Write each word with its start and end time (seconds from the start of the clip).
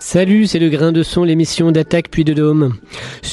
Salut, 0.00 0.46
c'est 0.46 0.58
le 0.58 0.70
grain 0.70 0.90
de 0.90 1.02
son, 1.02 1.22
l'émission 1.22 1.70
d'attaque 1.70 2.08
puis 2.10 2.24
de 2.24 2.32
dôme. 2.32 2.78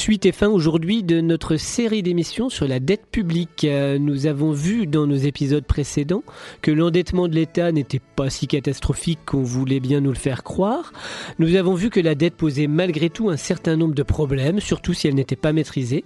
Suite 0.06 0.24
et 0.24 0.30
fin 0.30 0.46
aujourd'hui 0.46 1.02
de 1.02 1.20
notre 1.20 1.56
série 1.56 2.00
d'émissions 2.00 2.48
sur 2.48 2.68
la 2.68 2.78
dette 2.78 3.06
publique. 3.10 3.64
Euh, 3.64 3.98
nous 3.98 4.26
avons 4.26 4.52
vu 4.52 4.86
dans 4.86 5.04
nos 5.04 5.16
épisodes 5.16 5.64
précédents 5.64 6.22
que 6.62 6.70
l'endettement 6.70 7.26
de 7.26 7.34
l'État 7.34 7.72
n'était 7.72 8.00
pas 8.14 8.30
si 8.30 8.46
catastrophique 8.46 9.18
qu'on 9.26 9.42
voulait 9.42 9.80
bien 9.80 10.00
nous 10.00 10.12
le 10.12 10.16
faire 10.16 10.44
croire. 10.44 10.92
Nous 11.40 11.56
avons 11.56 11.74
vu 11.74 11.90
que 11.90 11.98
la 11.98 12.14
dette 12.14 12.36
posait 12.36 12.68
malgré 12.68 13.10
tout 13.10 13.30
un 13.30 13.36
certain 13.36 13.74
nombre 13.74 13.96
de 13.96 14.04
problèmes, 14.04 14.60
surtout 14.60 14.94
si 14.94 15.08
elle 15.08 15.16
n'était 15.16 15.34
pas 15.34 15.52
maîtrisée. 15.52 16.04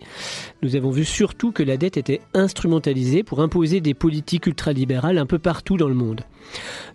Nous 0.63 0.77
avons 0.77 0.91
vu 0.91 1.05
surtout 1.05 1.53
que 1.53 1.63
la 1.63 1.77
dette 1.77 1.99
était 1.99 2.23
instrumentalisée 2.33 3.23
pour 3.23 3.43
imposer 3.43 3.83
des 3.83 3.93
politiques 3.93 4.47
ultralibérales 4.47 5.19
un 5.19 5.27
peu 5.27 5.39
partout 5.39 5.77
dans 5.77 5.89
le 5.89 5.95
monde. 5.95 6.23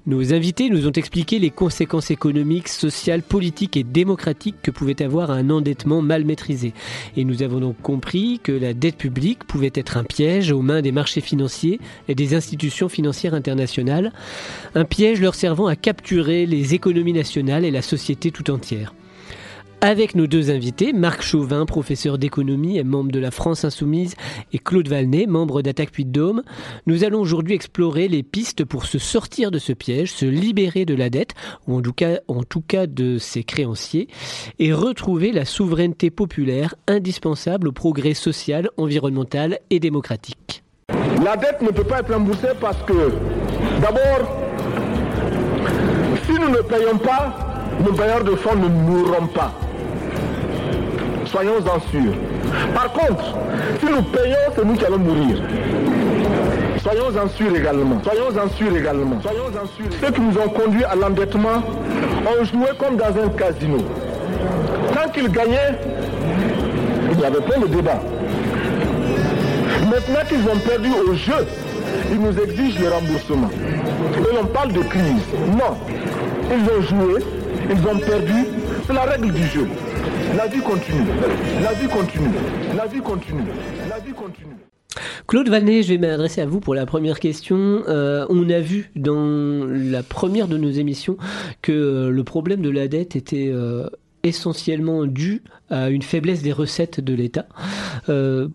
Nos 0.07 0.33
invités 0.33 0.69
nous 0.69 0.87
ont 0.87 0.91
expliqué 0.91 1.39
les 1.39 1.49
conséquences 1.49 2.11
économiques, 2.11 2.67
sociales, 2.67 3.21
politiques 3.23 3.77
et 3.77 3.83
démocratiques 3.83 4.61
que 4.61 4.71
pouvait 4.71 5.01
avoir 5.01 5.31
un 5.31 5.49
endettement 5.49 6.01
mal 6.01 6.25
maîtrisé. 6.25 6.73
Et 7.17 7.23
nous 7.23 7.43
avons 7.43 7.59
donc 7.59 7.81
compris 7.81 8.39
que 8.41 8.51
la 8.51 8.73
dette 8.73 8.97
publique 8.97 9.43
pouvait 9.43 9.71
être 9.73 9.97
un 9.97 10.03
piège 10.03 10.51
aux 10.51 10.61
mains 10.61 10.81
des 10.81 10.91
marchés 10.91 11.21
financiers 11.21 11.79
et 12.07 12.15
des 12.15 12.35
institutions 12.35 12.89
financières 12.89 13.33
internationales, 13.33 14.11
un 14.73 14.85
piège 14.85 15.21
leur 15.21 15.35
servant 15.35 15.67
à 15.67 15.75
capturer 15.75 16.45
les 16.45 16.73
économies 16.73 17.13
nationales 17.13 17.65
et 17.65 17.71
la 17.71 17.81
société 17.81 18.31
tout 18.31 18.49
entière 18.51 18.93
avec 19.85 20.15
nos 20.15 20.25
deux 20.25 20.49
invités, 20.49 20.93
Marc 20.93 21.21
Chauvin, 21.21 21.67
professeur 21.67 22.17
d'économie 22.17 22.79
et 22.79 22.83
membre 22.83 23.11
de 23.11 23.19
la 23.19 23.29
France 23.29 23.65
Insoumise, 23.65 24.15
et 24.51 24.57
Claude 24.57 24.87
Valnet, 24.87 25.27
membre 25.27 25.61
d'Attaque 25.61 25.91
Puy 25.91 26.05
de 26.05 26.11
Dôme. 26.11 26.41
Nous 26.87 27.03
allons 27.03 27.19
aujourd'hui 27.21 27.53
explorer 27.53 28.07
les 28.07 28.23
pistes 28.23 28.65
pour 28.65 28.87
se 28.87 28.97
sortir 28.97 29.51
de 29.51 29.59
ce 29.59 29.73
piège, 29.73 30.11
se 30.11 30.25
libérer 30.25 30.85
de 30.85 30.95
la 30.95 31.11
dette, 31.11 31.35
ou 31.67 31.77
en 31.77 31.83
tout 31.83 31.93
cas, 31.93 32.17
en 32.27 32.41
tout 32.41 32.61
cas 32.61 32.87
de 32.87 33.19
ses 33.19 33.43
créanciers, 33.43 34.07
et 34.57 34.73
retrouver 34.73 35.31
la 35.31 35.45
souveraineté 35.45 36.09
populaire 36.09 36.73
indispensable 36.87 37.67
au 37.67 37.71
progrès 37.71 38.15
social, 38.15 38.71
environnemental 38.77 39.59
et 39.69 39.79
démocratique. 39.79 40.63
La 41.23 41.37
dette 41.37 41.61
ne 41.61 41.69
peut 41.69 41.83
pas 41.83 41.99
être 41.99 42.11
remboursée 42.11 42.55
parce 42.59 42.81
que, 42.87 43.11
d'abord, 43.81 44.35
si 46.25 46.33
nous 46.33 46.49
ne 46.49 46.63
payons 46.63 46.97
pas, 46.97 47.67
nos 47.85 47.91
bailleurs 47.91 48.23
de 48.23 48.35
fonds 48.35 48.55
ne 48.55 48.67
mourront 48.67 49.27
pas 49.27 49.53
soyons-en 51.35 51.79
sûrs. 51.91 52.13
Par 52.73 52.91
contre, 52.93 53.35
si 53.79 53.85
nous 53.85 54.01
payons, 54.03 54.37
c'est 54.55 54.63
nous 54.63 54.75
qui 54.75 54.85
allons 54.85 54.99
mourir. 54.99 55.37
Soyons-en 56.81 57.27
sûrs 57.29 57.53
également. 57.53 58.01
Soyons-en 58.03 58.49
sûrs 58.55 58.77
également. 58.77 59.21
Soyons-en 59.21 59.65
sûrs. 59.75 59.97
Ceux 59.99 60.11
qui 60.11 60.21
nous 60.21 60.37
ont 60.37 60.47
conduits 60.47 60.85
à 60.85 60.95
l'endettement 60.95 61.61
ont 62.25 62.43
joué 62.45 62.67
comme 62.79 62.95
dans 62.95 63.07
un 63.07 63.29
casino. 63.29 63.79
Tant 64.93 65.09
qu'ils 65.09 65.29
gagnaient, 65.29 65.77
il 67.11 67.19
y 67.19 67.25
avait 67.25 67.41
plein 67.41 67.59
de 67.59 67.67
débats. 67.67 68.01
Maintenant 69.89 70.25
qu'ils 70.29 70.47
ont 70.49 70.59
perdu 70.65 70.89
au 71.05 71.13
jeu, 71.15 71.45
ils 72.11 72.19
nous 72.19 72.39
exigent 72.39 72.79
le 72.79 72.89
remboursement. 72.89 73.49
Et 73.51 74.37
on 74.41 74.45
parle 74.45 74.71
de 74.71 74.81
crise. 74.83 75.25
Non. 75.51 75.75
Ils 76.49 76.63
ont 76.63 76.81
joué, 76.81 77.21
ils 77.69 77.87
ont 77.87 77.99
perdu. 77.99 78.45
C'est 78.87 78.93
la 78.93 79.01
règle 79.01 79.31
du 79.33 79.43
jeu. 79.47 79.67
La 80.37 80.47
vie 80.47 80.61
continue. 80.61 81.07
La 81.61 81.73
vie 81.73 81.87
continue. 81.87 82.29
La 82.75 82.85
vie 82.85 82.99
continue. 82.99 83.43
La 83.89 83.99
vie 83.99 84.13
continue. 84.13 84.55
Claude 85.27 85.49
Valnet, 85.49 85.83
je 85.83 85.89
vais 85.89 85.97
m'adresser 85.97 86.41
à 86.41 86.45
vous 86.45 86.59
pour 86.59 86.75
la 86.75 86.85
première 86.85 87.19
question. 87.19 87.83
Euh, 87.87 88.25
on 88.29 88.49
a 88.49 88.59
vu 88.59 88.91
dans 88.95 89.65
la 89.65 90.03
première 90.03 90.47
de 90.47 90.57
nos 90.57 90.69
émissions 90.69 91.17
que 91.61 91.71
euh, 91.71 92.09
le 92.09 92.23
problème 92.23 92.61
de 92.61 92.69
la 92.69 92.87
dette 92.87 93.15
était 93.15 93.49
euh, 93.51 93.87
essentiellement 94.23 95.05
dû 95.05 95.41
à 95.69 95.89
une 95.89 96.01
faiblesse 96.01 96.41
des 96.41 96.51
recettes 96.51 96.99
de 96.99 97.13
l'État. 97.13 97.47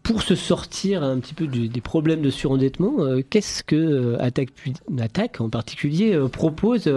pour 0.02 0.22
se 0.22 0.34
sortir 0.34 1.02
un 1.02 1.18
petit 1.18 1.34
peu 1.34 1.46
des 1.46 1.80
problèmes 1.80 2.22
de 2.22 2.30
surendettement, 2.30 2.98
qu'est-ce 3.30 3.62
que 3.62 4.16
Attaque, 4.20 4.50
Attaque 4.98 5.40
en 5.40 5.48
particulier 5.48 6.18
propose 6.32 6.92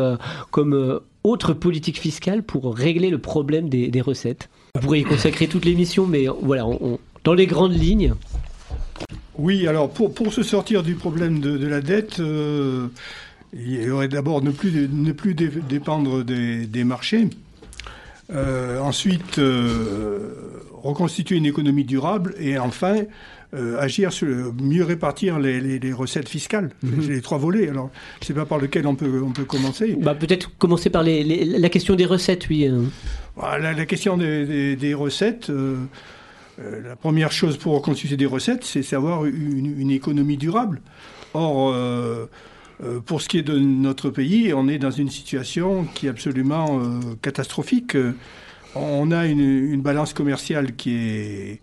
comme 0.50 1.01
autre 1.23 1.53
politique 1.53 2.00
fiscale 2.00 2.44
pour 2.44 2.75
régler 2.75 3.09
le 3.09 3.19
problème 3.19 3.69
des 3.69 4.01
recettes 4.01 4.50
vous 4.75 4.81
pourriez 4.81 5.03
y 5.03 5.06
consacrer 5.06 5.45
toute 5.45 5.66
l'émission, 5.66 6.07
mais 6.07 6.25
voilà, 6.41 6.66
dans 7.23 7.35
les 7.35 7.45
grandes 7.45 7.79
lignes. 7.79 8.16
Oui, 9.38 9.67
alors 9.67 9.88
pour, 9.88 10.16
pour 10.16 10.33
se 10.33 10.41
sortir 10.41 10.81
du 10.81 10.95
problème 10.95 11.39
de, 11.41 11.67
la 11.67 11.79
dette, 11.79 12.19
euh, 12.19 12.88
il 13.53 13.83
y 13.83 13.91
aurait 13.91 14.07
d'abord 14.07 14.41
ne 14.41 14.50
plus, 14.50 14.89
ne 14.91 15.12
plus 15.12 15.35
dépendre 15.35 16.23
des, 16.23 16.83
marchés. 16.83 17.29
Euh, 18.33 18.79
ensuite, 18.79 19.38
euh, 19.38 20.63
reconstituer 20.81 21.35
une 21.35 21.45
économie 21.45 21.85
durable 21.85 22.33
et 22.39 22.57
enfin 22.57 22.95
agir 23.79 24.11
sur 24.11 24.53
mieux 24.61 24.83
répartir 24.83 25.39
les, 25.39 25.93
recettes 25.93 26.29
fiscales. 26.29 26.71
Mhm. 26.81 27.09
les 27.09 27.21
trois 27.21 27.37
volets. 27.37 27.69
Alors, 27.69 27.91
je 28.19 28.23
ne 28.23 28.27
sais 28.27 28.33
pas 28.33 28.45
par 28.45 28.57
lequel 28.57 28.87
on 28.87 28.95
peut, 28.95 29.21
on 29.23 29.31
peut 29.31 29.45
commencer. 29.45 29.95
Bah, 29.99 30.15
Peut-être 30.15 30.49
commencer 30.57 30.89
par 30.89 31.03
la 31.03 31.69
question 31.69 31.95
des 31.95 32.05
recettes, 32.05 32.47
oui. 32.49 32.69
La, 33.37 33.73
la 33.73 33.85
question 33.85 34.17
des, 34.17 34.93
recettes, 34.93 35.49
euh, 35.49 35.77
euh, 36.59 36.81
la 36.83 36.95
première 36.95 37.31
chose 37.31 37.57
pour 37.57 37.81
constituer 37.81 38.15
des 38.15 38.27
recettes, 38.27 38.63
c'est 38.63 38.83
savoir 38.83 39.25
une, 39.25 39.89
économie 39.89 40.37
durable. 40.37 40.81
Or, 41.33 41.71
euh, 41.73 42.27
pour 43.05 43.21
ce 43.21 43.29
qui 43.29 43.39
est 43.39 43.43
de 43.43 43.57
notre 43.57 44.09
pays, 44.09 44.53
on 44.53 44.67
est 44.67 44.77
dans 44.77 44.91
une 44.91 45.09
situation 45.09 45.85
qui 45.95 46.07
est 46.07 46.09
absolument 46.09 46.81
catastrophique. 47.21 47.97
On 48.75 49.11
a 49.11 49.25
une, 49.25 49.81
balance 49.81 50.13
commerciale 50.13 50.75
qui 50.75 50.95
est 50.95 51.61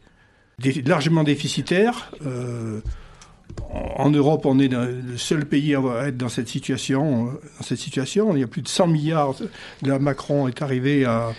largement 0.84 1.24
déficitaire. 1.24 2.10
En 3.96 4.10
Europe, 4.10 4.46
on 4.46 4.58
est 4.58 4.68
le 4.68 5.16
seul 5.16 5.44
pays 5.44 5.74
à 5.74 6.08
être 6.08 6.16
dans 6.16 6.28
cette 6.28 6.48
situation. 6.48 7.26
Dans 7.26 7.62
cette 7.62 7.78
situation, 7.78 8.34
il 8.34 8.40
y 8.40 8.44
a 8.44 8.46
plus 8.46 8.62
de 8.62 8.68
100 8.68 8.88
milliards. 8.88 9.34
Là, 9.82 9.98
Macron 9.98 10.48
est 10.48 10.62
arrivé 10.62 11.04
à, 11.04 11.32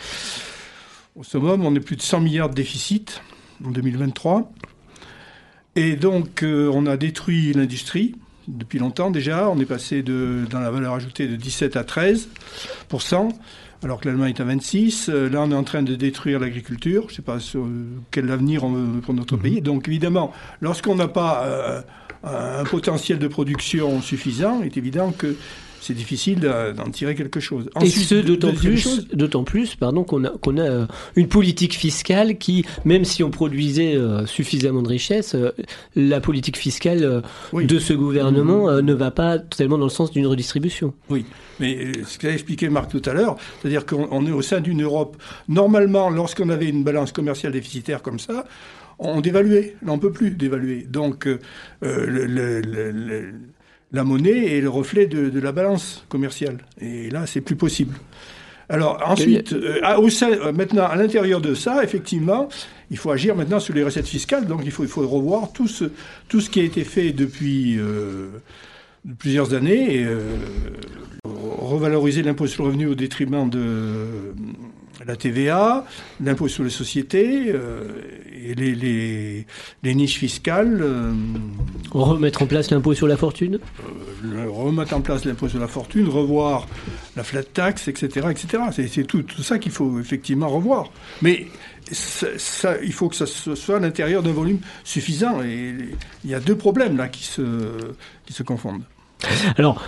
au 1.15 1.23
summum. 1.23 1.65
On 1.65 1.75
est 1.75 1.79
plus 1.79 1.95
de 1.95 2.01
100 2.01 2.21
milliards 2.21 2.49
de 2.49 2.55
déficit 2.55 3.21
en 3.65 3.71
2023. 3.71 4.51
Et 5.75 5.95
donc, 5.95 6.43
euh, 6.43 6.69
on 6.73 6.85
a 6.85 6.97
détruit 6.97 7.53
l'industrie 7.53 8.15
depuis 8.47 8.79
longtemps 8.79 9.11
déjà. 9.11 9.49
On 9.49 9.59
est 9.59 9.65
passé 9.65 10.03
de, 10.03 10.45
dans 10.49 10.59
la 10.59 10.69
valeur 10.71 10.93
ajoutée 10.93 11.27
de 11.27 11.35
17 11.35 11.75
à 11.77 11.83
13 11.83 12.29
alors 13.83 13.99
que 13.99 14.07
l'Allemagne 14.07 14.33
est 14.37 14.41
à 14.41 14.45
26. 14.45 15.09
Euh, 15.09 15.29
là, 15.29 15.41
on 15.41 15.51
est 15.51 15.55
en 15.55 15.63
train 15.63 15.81
de 15.81 15.95
détruire 15.95 16.39
l'agriculture. 16.39 17.03
Je 17.07 17.13
ne 17.13 17.15
sais 17.17 17.21
pas 17.21 17.39
sur 17.39 17.67
quel 18.11 18.29
avenir 18.31 18.63
on 18.63 18.71
veut 18.71 19.01
pour 19.01 19.13
notre 19.13 19.35
mhm. 19.35 19.41
pays. 19.41 19.61
Donc, 19.61 19.87
évidemment, 19.87 20.31
lorsqu'on 20.61 20.95
n'a 20.95 21.07
pas 21.07 21.43
euh, 21.45 21.81
un 22.23 22.63
potentiel 22.63 23.19
de 23.19 23.27
production 23.27 24.01
suffisant, 24.01 24.59
il 24.61 24.67
est 24.67 24.77
évident 24.77 25.11
que 25.11 25.35
c'est 25.81 25.95
difficile 25.95 26.39
d'en 26.39 26.89
tirer 26.91 27.15
quelque 27.15 27.39
chose. 27.39 27.69
et 27.81 27.89
ce, 27.89 28.15
d'autant 28.15 28.53
plus, 28.53 29.07
d'autant 29.13 29.43
plus, 29.43 29.75
pardon, 29.75 30.03
qu'on 30.03 30.23
a, 30.23 30.29
qu'on 30.29 30.57
a 30.57 30.61
euh, 30.61 30.85
une 31.15 31.27
politique 31.27 31.73
fiscale 31.75 32.37
qui, 32.37 32.63
même 32.85 33.03
si 33.03 33.23
on 33.23 33.31
produisait 33.31 33.95
euh, 33.95 34.25
suffisamment 34.27 34.83
de 34.83 34.87
richesses, 34.87 35.33
euh, 35.33 35.51
la 35.95 36.21
politique 36.21 36.57
fiscale 36.57 37.23
de 37.53 37.79
ce 37.79 37.93
gouvernement 37.93 38.71
mmh. 38.71 38.79
ne 38.81 38.93
va 38.93 39.09
pas 39.09 39.39
tellement 39.39 39.79
dans 39.79 39.85
le 39.85 39.89
sens 39.89 40.11
d'une 40.11 40.27
redistribution. 40.27 40.93
Oui, 41.09 41.25
mais 41.59 41.91
ce 42.05 42.19
qu'a 42.19 42.31
expliqué 42.31 42.69
Marc 42.69 42.91
tout 42.91 43.09
à 43.09 43.13
l'heure, 43.13 43.37
c'est-à-dire 43.61 43.87
qu'on 43.87 44.25
est 44.27 44.31
au 44.31 44.43
sein 44.43 44.61
d'une 44.61 44.83
Europe, 44.83 45.17
normalement, 45.49 46.11
lorsqu'on 46.11 46.49
avait 46.49 46.69
une 46.69 46.83
balance 46.83 47.11
commerciale 47.11 47.53
déficitaire 47.53 48.03
comme 48.03 48.19
ça, 48.19 48.45
on 48.99 49.19
dévaluait. 49.19 49.75
Là, 49.83 49.93
on 49.93 49.95
ne 49.95 50.01
peut 50.01 50.11
plus 50.11 50.29
dévaluer. 50.29 50.85
Donc, 50.87 51.27
le, 51.81 53.31
la 53.93 54.03
monnaie 54.03 54.57
est 54.57 54.61
le 54.61 54.69
reflet 54.69 55.05
de, 55.05 55.39
la 55.39 55.51
balance 55.51 56.05
commerciale. 56.09 56.59
Et 56.79 57.09
là, 57.09 57.25
c'est 57.25 57.41
plus 57.41 57.55
possible. 57.55 57.95
Alors 58.69 59.01
ensuite, 59.05 59.51
euh, 59.51 59.81
au 59.97 60.07
euh, 60.23 60.53
maintenant, 60.53 60.85
à 60.85 60.95
l'intérieur 60.95 61.41
de 61.41 61.53
ça, 61.53 61.83
effectivement, 61.83 62.47
il 62.89 62.97
faut 62.97 63.11
agir 63.11 63.35
maintenant 63.35 63.59
sur 63.59 63.73
les 63.73 63.83
recettes 63.83 64.07
fiscales. 64.07 64.45
Donc 64.45 64.61
il 64.63 64.71
faut, 64.71 64.83
il 64.83 64.89
faut 64.89 65.05
revoir 65.05 65.51
tout 65.51 65.67
ce, 65.67 65.85
tout 66.29 66.39
ce 66.39 66.49
qui 66.49 66.61
a 66.61 66.63
été 66.63 66.85
fait 66.85 67.11
depuis 67.11 67.77
euh, 67.77 68.29
plusieurs 69.19 69.53
années, 69.53 69.95
et, 69.95 70.07
revaloriser 71.25 72.23
l'impôt 72.23 72.47
sur 72.47 72.63
le 72.63 72.69
revenu 72.69 72.87
au 72.87 72.95
détriment 72.95 73.49
de 73.49 74.05
la 75.05 75.15
TVA, 75.15 75.85
l'impôt 76.23 76.47
sur 76.47 76.63
les 76.63 76.69
sociétés 76.69 77.53
et 78.43 78.55
les, 78.55 79.45
les, 79.83 79.95
niches 79.95 80.17
fiscales. 80.17 80.79
Euh, 80.81 81.13
remettre 81.91 82.41
en 82.41 82.45
place 82.45 82.71
l'impôt 82.71 82.93
sur 82.93 83.07
la 83.07 83.17
fortune? 83.17 83.59
Euh, 84.25 84.45
Remettre 84.49 84.95
en 84.95 85.01
place 85.01 85.25
l'impôt 85.25 85.47
sur 85.47 85.59
la 85.59 85.67
fortune, 85.67 86.07
revoir 86.07 86.67
la 87.15 87.23
flat 87.23 87.43
tax, 87.43 87.87
etc., 87.87 88.27
etc. 88.29 88.63
C'est 88.71 89.03
tout, 89.05 89.23
tout, 89.23 89.43
ça 89.43 89.59
qu'il 89.59 89.71
faut 89.71 89.99
effectivement 89.99 90.49
revoir. 90.49 90.91
Mais 91.21 91.47
ça, 91.91 92.81
il 92.83 92.93
faut 92.93 93.09
que 93.09 93.15
ça 93.15 93.25
soit 93.25 93.77
à 93.77 93.79
l'intérieur 93.79 94.23
d'un 94.23 94.31
volume 94.31 94.59
suffisant. 94.83 95.41
Et 95.43 95.75
il 96.23 96.29
y 96.29 96.35
a 96.35 96.39
deux 96.39 96.55
problèmes 96.55 96.97
là 96.97 97.07
qui 97.07 97.23
se, 97.23 97.41
qui 98.25 98.33
se 98.33 98.43
confondent. 98.43 98.83
Alors, 99.57 99.83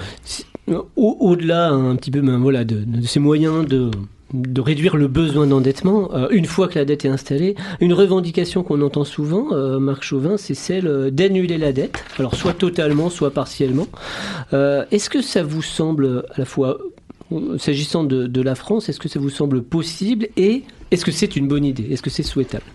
au-delà 0.96 1.70
un 1.70 1.96
petit 1.96 2.12
peu 2.12 2.22
ben, 2.22 2.38
voilà, 2.38 2.64
de, 2.64 2.86
ces 3.06 3.20
moyens 3.20 3.66
de, 3.68 3.90
de 4.34 4.62
réduire 4.62 4.98
le 4.98 5.08
besoin 5.08 5.48
d'endettement, 5.48 6.14
euh, 6.14 6.28
une 6.32 6.46
fois 6.46 6.68
que 6.68 6.80
la 6.80 6.86
dette 6.86 7.06
est 7.06 7.10
installée, 7.10 7.56
une 7.80 7.94
revendication 7.94 8.64
qu'on 8.64 8.82
entend 8.82 9.04
souvent, 9.04 9.54
euh, 9.54 9.80
Marc 9.80 10.04
Chauvin, 10.04 10.38
c'est 10.38 10.56
celle 10.56 10.88
euh, 10.88 11.12
d'annuler 11.12 11.58
la 11.58 11.72
dette, 11.72 12.04
alors 12.18 12.36
soit 12.36 12.54
totalement, 12.54 13.10
soit 13.10 13.32
partiellement. 13.32 13.88
est-ce 14.52 15.10
que 15.10 15.22
ça 15.22 15.44
vous 15.44 15.62
semble 15.62 16.26
à 16.34 16.40
la 16.40 16.46
fois, 16.46 16.80
s'agissant 17.58 18.04
de, 18.04 18.42
la 18.42 18.56
France, 18.56 18.90
est-ce 18.90 19.00
que 19.00 19.10
ça 19.10 19.20
vous 19.20 19.30
semble 19.30 19.64
possible 19.64 20.28
et 20.36 20.64
est-ce 20.92 21.06
que 21.06 21.12
c'est 21.12 21.36
une 21.36 21.48
bonne 21.48 21.66
idée? 21.66 21.88
Est-ce 21.92 22.02
que 22.02 22.10
c'est 22.10 22.24
souhaitable? 22.24 22.66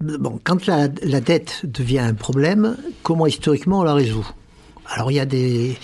Bon, 0.00 0.38
quand 0.44 0.66
la, 0.66 0.88
la 1.02 1.20
dette 1.20 1.62
devient 1.64 1.98
un 1.98 2.14
problème, 2.14 2.76
comment 3.02 3.26
historiquement 3.26 3.80
on 3.80 3.84
la 3.84 3.94
résout? 3.94 4.26
Alors 4.86 5.10
il 5.10 5.14
y 5.14 5.20
a 5.20 5.26
des 5.26 5.76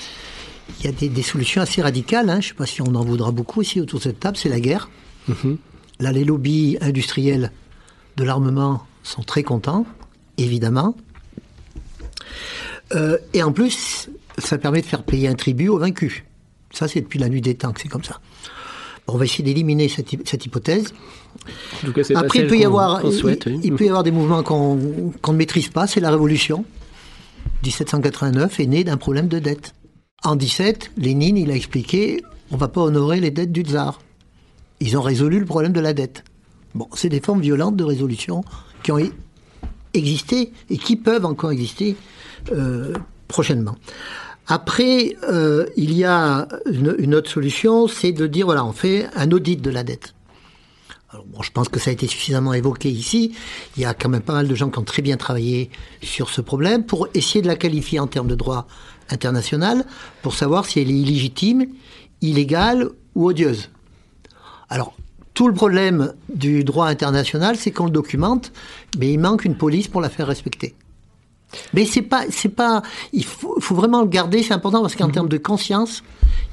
il 0.80 0.86
y 0.86 0.88
a 0.88 0.92
des, 0.92 1.22
solutions 1.22 1.62
assez 1.62 1.82
radicales. 1.82 2.28
Hein. 2.28 2.40
Je 2.40 2.48
ne 2.48 2.50
sais 2.50 2.54
pas 2.54 2.66
si 2.66 2.82
on 2.82 2.94
en 2.94 3.04
voudra 3.04 3.30
beaucoup 3.30 3.62
ici 3.62 3.80
autour 3.80 3.98
de 3.98 4.04
cette 4.04 4.20
table. 4.20 4.36
C'est 4.36 4.48
la 4.48 4.60
guerre. 4.60 4.88
Mhm. 5.28 5.58
Là, 6.00 6.12
les 6.12 6.24
lobbies 6.24 6.76
industriels 6.80 7.52
de 8.16 8.24
l'armement 8.24 8.84
sont 9.02 9.22
très 9.22 9.42
contents, 9.42 9.86
évidemment. 10.38 10.96
Euh, 12.94 13.18
et 13.32 13.42
en 13.42 13.52
plus, 13.52 14.08
ça 14.38 14.58
permet 14.58 14.80
de 14.80 14.86
faire 14.86 15.02
payer 15.02 15.28
un 15.28 15.34
tribut 15.34 15.68
aux 15.68 15.78
vaincus. 15.78 16.22
Ça, 16.72 16.88
c'est 16.88 17.00
depuis 17.00 17.18
la 17.18 17.28
nuit 17.28 17.40
des 17.40 17.54
temps 17.54 17.72
que 17.72 17.80
c'est 17.80 17.88
comme 17.88 18.04
ça. 18.04 18.20
on 19.06 19.16
va 19.16 19.24
essayer 19.24 19.44
d'éliminer 19.44 19.88
cette, 19.88 20.12
hypothèse. 20.44 20.92
Après, 22.14 22.40
il 22.40 22.46
peut 22.46 22.58
y 22.58 22.64
avoir, 22.64 23.02
il, 23.62 23.74
peut 23.74 23.84
y 23.84 23.88
avoir 23.88 24.02
des 24.02 24.10
mouvements 24.10 24.42
qu'on 24.42 24.76
ne 24.76 25.32
maîtrise 25.32 25.68
pas. 25.68 25.86
C'est 25.86 26.00
la 26.00 26.10
Révolution. 26.10 26.64
1789 27.62 28.60
est 28.60 28.66
né 28.66 28.84
d'un 28.84 28.96
problème 28.96 29.28
de 29.28 29.38
dette. 29.38 29.74
En 30.24 30.36
17, 30.36 30.92
Lénine, 30.96 31.36
il 31.36 31.50
a 31.50 31.54
expliqué, 31.54 32.22
on 32.50 32.56
va 32.56 32.68
pas 32.68 32.80
honorer 32.80 33.20
les 33.20 33.30
dettes 33.30 33.52
du 33.52 33.60
tsar. 33.60 34.00
Ils 34.80 34.96
ont 34.96 35.02
résolu 35.02 35.38
le 35.38 35.44
problème 35.44 35.74
de 35.74 35.80
la 35.80 35.92
dette. 35.92 36.24
Bon, 36.74 36.88
c'est 36.94 37.10
des 37.10 37.20
formes 37.20 37.42
violentes 37.42 37.76
de 37.76 37.84
résolution 37.84 38.42
qui 38.82 38.90
ont 38.90 38.98
existé 39.92 40.50
et 40.70 40.78
qui 40.78 40.96
peuvent 40.96 41.26
encore 41.26 41.50
exister 41.50 41.94
euh, 42.52 42.94
prochainement. 43.28 43.76
Après, 44.46 45.14
euh, 45.24 45.66
il 45.76 45.92
y 45.92 46.04
a 46.04 46.48
une, 46.72 47.14
autre 47.14 47.30
solution, 47.30 47.86
c'est 47.86 48.12
de 48.12 48.26
dire 48.26 48.46
voilà, 48.46 48.64
on 48.64 48.72
fait 48.72 49.06
un 49.14 49.30
audit 49.30 49.60
de 49.60 49.70
la 49.70 49.84
dette. 49.84 50.14
Alors, 51.10 51.26
bon, 51.26 51.42
je 51.42 51.50
pense 51.52 51.68
que 51.68 51.78
ça 51.78 51.90
a 51.90 51.92
été 51.92 52.06
suffisamment 52.06 52.54
évoqué 52.54 52.90
ici. 52.90 53.34
Il 53.76 53.82
y 53.82 53.86
a 53.86 53.92
quand 53.92 54.08
même 54.08 54.22
pas 54.22 54.32
mal 54.32 54.48
de 54.48 54.54
gens 54.54 54.70
qui 54.70 54.78
ont 54.78 54.84
très 54.84 55.02
bien 55.02 55.18
travaillé 55.18 55.70
sur 56.02 56.30
ce 56.30 56.40
problème 56.40 56.84
pour 56.84 57.08
essayer 57.12 57.42
de 57.42 57.46
la 57.46 57.56
qualifier 57.56 58.00
en 58.00 58.06
termes 58.06 58.26
de 58.26 58.34
droit 58.34 58.66
internationale 59.10 59.84
pour 60.22 60.34
savoir 60.34 60.66
si 60.66 60.80
elle 60.80 60.90
est 60.90 60.98
illégitime, 60.98 61.66
illégale 62.20 62.88
ou 63.14 63.26
odieuse. 63.28 63.70
Alors, 64.68 64.94
tout 65.34 65.48
le 65.48 65.54
problème 65.54 66.14
du 66.32 66.64
droit 66.64 66.86
international, 66.86 67.56
c'est 67.56 67.72
qu'on 67.72 67.86
le 67.86 67.90
documente, 67.90 68.52
mais 68.98 69.12
il 69.12 69.18
manque 69.18 69.44
une 69.44 69.56
police 69.56 69.88
pour 69.88 70.00
la 70.00 70.08
faire 70.08 70.26
respecter. 70.26 70.74
Mais 71.72 71.84
c'est 71.84 72.02
pas, 72.02 72.24
c'est 72.30 72.48
pas, 72.48 72.82
il 73.12 73.24
faut, 73.24 73.60
faut, 73.60 73.74
vraiment 73.74 74.02
le 74.02 74.08
garder, 74.08 74.42
c'est 74.42 74.54
important 74.54 74.80
parce 74.80 74.96
qu'en 74.96 75.08
mhm. 75.08 75.12
termes 75.12 75.28
de 75.28 75.38
conscience, 75.38 76.02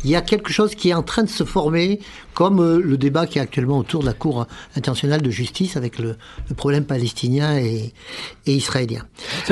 il 0.03 0.09
y 0.09 0.15
a 0.15 0.21
quelque 0.21 0.51
chose 0.51 0.75
qui 0.75 0.89
est 0.89 0.93
en 0.93 1.03
train 1.03 1.23
de 1.23 1.29
se 1.29 1.43
former, 1.43 1.99
comme 2.33 2.59
euh, 2.59 2.81
le 2.83 2.97
débat 2.97 3.27
qui 3.27 3.37
est 3.37 3.41
actuellement 3.41 3.77
autour 3.77 4.01
de 4.01 4.05
la 4.05 4.13
Cour 4.13 4.47
internationale 4.75 5.21
de 5.21 5.29
justice 5.29 5.77
avec 5.77 5.99
le, 5.99 6.15
le 6.49 6.55
problème 6.55 6.85
palestinien 6.85 7.57
et, 7.57 7.93
et 8.47 8.53
israélien. 8.53 9.05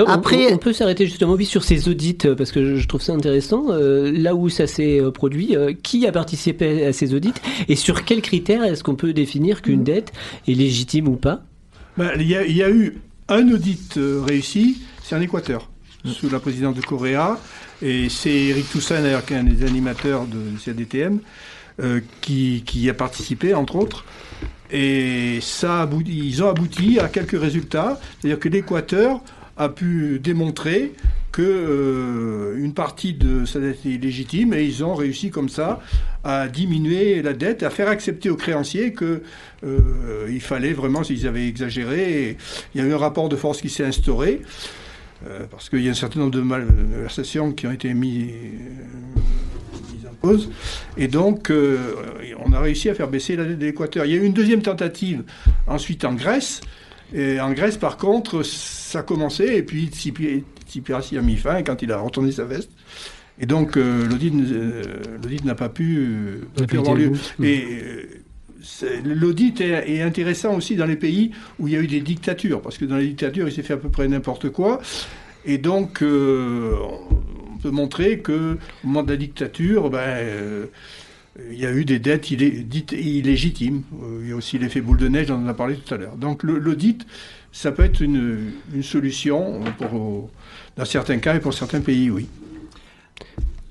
Après, 0.08 0.54
on, 0.54 0.58
peut 0.58 0.74
s'arrêter 0.74 1.06
justement 1.06 1.38
sur 1.44 1.64
ces 1.64 1.88
audits 1.88 2.18
euh, 2.26 2.36
parce 2.36 2.52
que 2.52 2.78
je 2.78 2.88
trouve 2.88 3.02
ça 3.02 3.14
intéressant. 3.14 3.68
Euh, 3.70 4.12
là 4.12 4.36
où 4.36 4.50
ça 4.50 4.68
s'est 4.68 5.02
produit, 5.14 5.56
qui 5.84 6.08
a 6.08 6.12
participé 6.12 6.86
à 6.86 6.94
ces 6.94 7.14
audits 7.14 7.34
et 7.68 7.76
sur 7.76 8.04
quels 8.04 8.22
critères 8.22 8.64
est-ce 8.64 8.84
qu'on 8.84 8.96
peut 8.96 9.14
définir 9.14 9.62
qu'une 9.62 9.80
mhm. 9.80 9.86
dette 9.86 10.14
est 10.48 10.54
légitime 10.54 11.08
ou 11.08 11.16
pas? 11.16 11.42
Ben, 11.98 12.12
y 12.20 12.36
il 12.48 12.56
y 12.56 12.64
a 12.64 12.70
eu 12.70 12.98
un 13.28 13.52
audit 13.52 13.98
réussi 13.98 14.82
c'est 15.10 15.16
en 15.16 15.22
Équateur, 15.22 15.68
sous 16.06 16.30
la 16.30 16.40
présidence 16.40 16.76
de 16.76 16.82
Correa. 16.82 17.40
Et 17.82 18.10
c'est 18.10 18.30
Eric 18.30 18.70
Toussaint, 18.70 19.02
d'ailleurs, 19.02 19.26
qui 19.26 19.34
est 19.34 19.38
un 19.38 19.44
des 19.44 19.66
animateurs 19.66 20.28
de 20.28 20.38
CADTM, 20.64 21.20
euh, 21.82 22.02
qui, 22.22 22.88
a 22.88 22.94
participé, 22.94 23.56
entre 23.56 23.76
autres. 23.76 24.06
Et 24.70 25.40
ça 25.42 25.90
ils 26.06 26.44
ont 26.44 26.50
abouti 26.50 27.00
à 27.00 27.08
quelques 27.08 27.40
résultats. 27.42 28.00
C'est-à-dire 28.20 28.40
que 28.40 28.50
l'Équateur 28.50 29.22
a 29.58 29.70
pu 29.70 30.20
démontrer 30.24 30.94
que 31.32 31.42
euh, 31.42 32.64
une 32.64 32.76
partie 32.76 33.14
de 33.14 33.46
sa 33.46 33.60
dette 33.60 33.84
est 33.88 33.98
légitime 33.98 34.54
et 34.54 34.64
ils 34.64 34.84
ont 34.84 34.94
réussi 34.94 35.32
comme 35.32 35.50
ça 35.50 35.80
à 36.24 36.48
diminuer 36.48 37.24
la 37.24 37.34
dette, 37.34 37.64
à 37.64 37.72
faire 37.72 37.88
accepter 37.88 38.30
aux 38.30 38.36
créanciers 38.36 38.94
que 38.94 39.24
euh, 39.64 40.28
il 40.30 40.42
fallait 40.42 40.74
vraiment, 40.74 41.04
s'ils 41.04 41.28
avaient 41.28 41.48
exagéré, 41.48 42.38
il 42.76 42.82
y 42.82 42.84
a 42.84 42.88
eu 42.88 42.94
un 42.94 42.98
rapport 42.98 43.28
de 43.28 43.36
force 43.36 43.60
qui 43.60 43.70
s'est 43.70 43.86
instauré. 43.86 44.42
Euh, 45.28 45.46
parce 45.52 45.70
qu'il 45.70 45.82
y 45.82 45.88
a 45.90 45.92
un 45.92 45.96
certain 45.96 46.22
nombre 46.22 46.32
de 46.32 46.42
malversations 46.42 47.52
qui 47.52 47.68
ont 47.68 47.72
été 47.72 47.94
mises 47.94 48.54
en 50.10 50.14
cause. 50.22 50.50
Et 50.98 51.08
donc, 51.08 51.50
euh, 51.50 51.94
on 52.46 52.54
a 52.54 52.60
réussi 52.62 52.90
à 52.90 52.96
faire 52.96 53.10
baisser 53.10 53.36
la 53.36 53.44
dette 53.44 53.60
de 53.60 53.66
l'Équateur. 53.66 54.06
Il 54.06 54.12
y 54.12 54.18
a 54.18 54.18
eu 54.18 54.26
une 54.26 54.34
deuxième 54.34 54.62
tentative 54.62 55.24
ensuite 55.68 56.06
en 56.06 56.14
Grèce. 56.14 56.62
Et 57.14 57.40
en 57.42 57.52
Grèce, 57.52 57.76
par 57.76 57.98
contre, 57.98 58.44
ça 58.44 59.00
a 59.00 59.02
commencé, 59.02 59.46
et 59.46 59.64
puis 59.64 59.88
Tsipras 59.88 61.10
a 61.12 61.22
mis 61.22 61.38
fin 61.38 61.64
quand 61.64 61.82
il 61.82 61.92
a 61.92 61.98
retourné 61.98 62.32
sa 62.32 62.46
veste. 62.46 62.70
Et 63.42 63.46
donc, 63.46 63.78
euh, 63.78 64.06
l'audit 64.08 65.44
n'a 65.44 65.56
pas 65.56 65.70
pu, 65.70 66.42
avoir 66.72 66.96
lieu. 66.96 67.14
Et 67.44 68.22
l'audit 69.06 69.62
est, 69.62 70.02
intéressant 70.02 70.56
aussi 70.56 70.76
dans 70.76 70.86
les 70.86 70.96
pays 70.96 71.32
où 71.60 71.68
il 71.68 71.74
y 71.74 71.78
a 71.78 71.80
eu 71.80 71.88
des 71.88 72.02
dictatures, 72.02 72.62
parce 72.62 72.78
que 72.78 72.86
dans 72.86 72.98
les 72.98 73.08
dictatures, 73.08 73.48
il 73.48 73.54
s'est 73.54 73.64
fait 73.64 73.74
à 73.74 73.78
peu 73.78 73.90
près 73.90 74.08
n'importe 74.08 74.50
quoi. 74.50 74.82
Et 75.46 75.58
donc, 75.58 76.02
euh, 76.02 76.76
on 77.52 77.58
peut 77.58 77.72
montrer 77.72 78.20
que 78.20 78.58
au 78.84 78.88
moment 78.88 79.04
de 79.04 79.12
la 79.12 79.18
dictature, 79.18 79.90
ben, 79.90 80.00
euh, 80.00 80.66
il 81.52 81.60
y 81.60 81.66
a 81.66 81.72
eu 81.72 81.86
des 81.86 82.00
dettes 82.00 82.34
dites 82.34 82.92
illégitimes. 82.92 83.84
Euh, 84.04 84.20
il 84.24 84.30
y 84.30 84.32
a 84.34 84.36
aussi 84.36 84.58
l'effet 84.58 84.82
boule 84.82 84.98
de 84.98 85.08
neige, 85.08 85.32
on 85.32 85.36
en 85.36 85.48
a 85.48 85.54
parlé 85.54 85.76
tout 85.76 85.94
à 85.94 85.98
l'heure. 85.98 86.18
Donc, 86.18 86.44
l'audit, 86.44 87.06
ça 87.52 87.72
peut 87.72 87.84
être 87.84 88.02
une, 88.02 88.52
solution 88.82 89.62
dans 90.76 90.86
certains 90.86 91.20
cas 91.20 91.36
et 91.36 91.40
pour 91.40 91.54
certains 91.54 91.82
pays, 91.82 92.10
oui. 92.10 92.28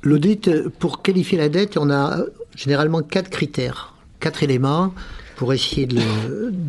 L'audit, 0.02 0.68
pour 0.78 1.02
qualifier 1.02 1.36
la 1.36 1.48
dette, 1.48 1.76
on 1.76 1.90
a 1.90 2.20
généralement 2.56 3.02
quatre 3.02 3.30
critères 3.30 3.97
quatre 4.20 4.42
éléments 4.42 4.94
pour 5.36 5.52
essayer 5.52 5.86
de 5.86 6.00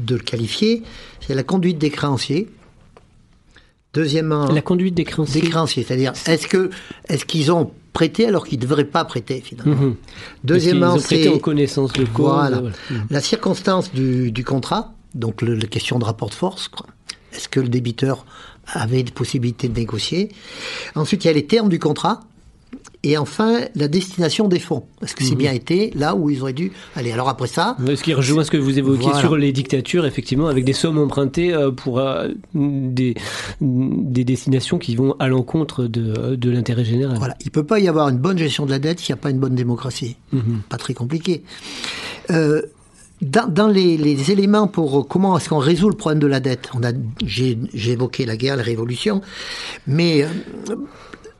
le, 0.10 0.18
qualifier. 0.20 0.84
C'est 1.20 1.36
la 1.36 1.44
conduite 1.44 1.77
des 1.77 1.89
créanciers. 1.89 2.50
Deuxièmement, 3.94 4.46
la 4.51 4.62
conduite 4.62 4.94
des 4.94 5.03
créanciers. 5.03 5.41
Des 5.41 5.50
créanciers, 5.50 5.84
c'est-à-dire 5.84 6.13
est-ce 6.27 6.48
que 6.48 6.70
est-ce 7.08 7.25
qu'ils 7.25 7.51
ont 7.51 7.72
prêté 7.94 8.27
alors 8.27 8.46
qu'ils 8.46 8.60
ne 8.60 8.63
devraient 8.63 8.86
pas 8.86 9.03
prêter 9.03 9.41
finalement. 9.41 9.75
Mhm. 9.75 9.96
Deuxièmement, 10.44 11.00
c'est 11.00 11.27
en 11.27 11.39
connaissance 11.39 11.91
de 11.94 12.06
cause. 12.06 12.34
Voilà. 12.34 12.62
La 13.10 13.22
circonstance 13.22 13.91
du, 13.91 14.44
contrat, 14.46 14.94
donc 15.15 15.41
la 15.41 15.68
question 15.68 16.00
de 16.00 16.06
rapport 16.06 16.29
de 16.29 16.36
force. 16.36 16.70
Est-ce 17.34 17.50
que 17.50 17.60
le 17.60 17.68
débiteur 17.68 18.25
avait 18.68 19.03
des 19.03 19.12
possibilités 19.12 19.68
de 19.68 19.77
négocier? 19.77 20.29
Ensuite, 20.96 21.25
il 21.25 21.27
y 21.27 21.29
a 21.29 21.34
les 21.34 21.46
termes 21.46 21.70
du 21.70 21.79
contrat. 21.79 22.22
Et 23.03 23.18
enfin, 23.18 23.62
la 23.75 23.88
destination 23.88 24.50
des 24.50 24.60
fonds. 24.60 24.84
Est-ce 25.01 25.15
que 25.15 25.24
c'est 25.24 25.32
mhm. 25.32 25.38
bien 25.38 25.53
été 25.53 25.91
là 25.96 26.15
où 26.15 26.29
ils 26.29 26.41
auraient 26.41 26.51
dû 26.51 26.74
aller 26.96 27.13
Alors 27.13 27.29
après 27.29 27.48
ça... 27.48 27.77
Ce 27.79 28.03
qui 28.03 28.13
rejoint 28.13 28.44
ce 28.44 28.51
que 28.51 28.58
vous 28.58 28.77
évoquiez 28.77 29.13
sur 29.13 29.38
les 29.38 29.53
dictatures, 29.53 30.06
effectivement, 30.06 30.48
avec 30.48 30.65
des 30.65 30.74
sommes 30.74 30.98
empruntées 30.98 31.53
euh, 31.53 31.72
pour 31.72 32.00
euh, 32.00 32.27
des, 32.53 33.15
des 33.62 34.24
destinations 34.25 34.79
qui 34.79 34.96
vont 34.98 35.15
à 35.20 35.29
l'encontre 35.29 35.86
de, 35.86 36.36
de 36.36 36.50
l'intérêt 36.50 36.84
général. 36.84 37.18
Voilà. 37.18 37.36
Il 37.39 37.48
ne 37.48 37.51
peut 37.51 37.65
pas 37.65 37.79
y 37.79 37.88
avoir 37.88 38.10
une 38.10 38.18
bonne 38.18 38.38
gestion 38.38 38.65
de 38.65 38.72
la 38.72 38.79
dette 38.79 39.00
s'il 39.00 39.13
n'y 39.13 39.20
a 39.20 39.22
pas 39.22 39.29
une 39.29 39.39
bonne 39.39 39.56
démocratie. 39.56 40.18
Mhm. 40.34 40.62
Pas 40.68 40.77
très 40.77 40.94
compliqué. 40.94 41.44
Euh, 42.32 42.62
dans, 43.22 43.50
dans 43.50 43.68
les, 43.68 43.98
les, 43.98 44.32
éléments 44.32 44.68
pour 44.68 45.08
comment 45.08 45.38
est-ce 45.38 45.50
qu'on 45.50 45.58
résout 45.58 45.89
le 45.89 45.96
problème 45.96 46.20
de 46.20 46.27
la 46.27 46.39
dette, 46.39 46.70
on 46.74 46.84
a, 46.84 46.91
j'ai, 47.25 47.58
évoqué 47.74 48.25
la 48.25 48.38
guerre, 48.38 48.56
la 48.56 48.63
révolution, 48.63 49.22
mais 49.88 50.25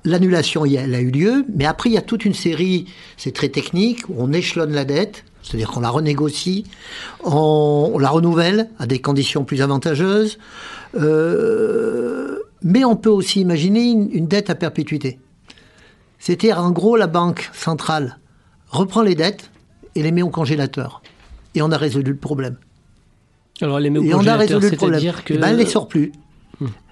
l'annulation, 0.06 0.66
elle 0.66 0.96
a 0.96 1.02
eu 1.02 1.12
lieu, 1.12 1.46
mais 1.54 1.66
après, 1.66 1.90
il 1.90 1.94
y 1.94 1.98
a 1.98 2.02
toute 2.02 2.26
une 2.26 2.34
série, 2.34 2.86
c'est 3.18 3.34
très 3.34 3.50
technique, 3.50 4.08
où 4.10 4.16
on 4.18 4.32
échelonne 4.32 4.72
la 4.72 4.86
dette, 4.86 5.26
c'est-à-dire 5.44 5.72
qu'on 5.72 5.82
la 5.82 5.90
renégocie, 5.90 6.66
on, 7.24 7.98
la 8.00 8.10
renouvelle 8.10 8.70
à 8.78 8.86
des 8.86 9.00
conditions 9.00 9.44
plus 9.44 9.62
avantageuses, 9.62 10.38
euh, 10.96 12.40
mais 12.62 12.84
on 12.84 12.96
peut 12.96 13.10
aussi 13.10 13.42
imaginer 13.42 13.92
une, 13.92 14.28
dette 14.28 14.50
à 14.50 14.56
perpétuité. 14.56 15.20
C'est-à-dire, 16.20 16.60
en 16.60 16.72
gros, 16.72 16.98
la 16.98 17.08
banque 17.08 17.50
centrale 17.54 18.20
reprend 18.70 19.02
les 19.02 19.16
dettes 19.16 19.50
et 19.96 20.04
les 20.04 20.12
met 20.12 20.22
au 20.22 20.30
congélateur. 20.30 21.02
Et 21.56 21.62
on 21.62 21.72
a 21.72 21.78
résolu 21.78 22.12
le 22.12 22.18
problème. 22.18 22.58
Alors, 23.62 23.78
elle 23.78 23.84
les 23.84 23.90
met 23.90 24.00
au 24.00 24.04
et 24.04 24.14
on 24.14 24.28
a 24.28 24.36
résolu 24.36 24.70
le 24.70 24.76
problème. 24.76 25.02
Que... 25.26 25.34
Eh 25.34 25.38
ben, 25.38 25.48
elle 25.48 25.56
ne 25.56 25.64
les 25.64 25.70
sort 25.70 25.88
plus. 25.88 26.12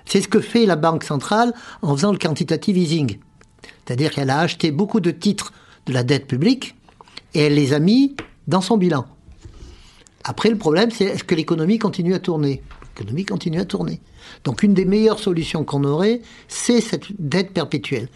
C'est 0.08 0.22
ce 0.22 0.28
que 0.28 0.40
fait 0.40 0.66
la 0.66 0.78
Banque 0.78 1.04
centrale 1.04 1.54
en 1.82 1.96
faisant 1.96 2.12
le 2.12 2.18
quantitative 2.18 2.78
easing. 2.78 3.20
C'est-à-dire 3.86 4.12
qu'elle 4.12 4.30
a 4.30 4.40
acheté 4.40 4.72
beaucoup 4.72 5.02
de 5.02 5.12
titres 5.12 5.54
de 5.86 5.94
la 5.94 6.04
dette 6.04 6.28
publique 6.28 6.76
et 7.34 7.42
elle 7.42 7.56
les 7.56 7.74
a 7.74 7.80
mis 7.80 8.16
dans 8.48 8.62
son 8.62 8.78
bilan. 8.78 9.06
Après, 10.24 10.50
le 10.50 10.58
problème, 10.58 10.92
c'est 10.92 11.06
est-ce 11.06 11.24
que 11.24 11.36
l'économie 11.36 11.78
continue 11.78 12.14
à 12.14 12.20
tourner? 12.20 12.64
L'économie 12.98 13.26
continue 13.26 13.60
à 13.60 13.66
tourner. 13.66 14.02
Donc, 14.44 14.64
une 14.64 14.74
des 14.74 14.86
meilleures 14.86 15.20
solutions 15.20 15.64
qu'on 15.64 15.84
aurait, 15.84 16.22
c'est 16.48 16.82
cette 16.82 17.06
dette 17.20 17.54
perpétuelle. 17.54 18.10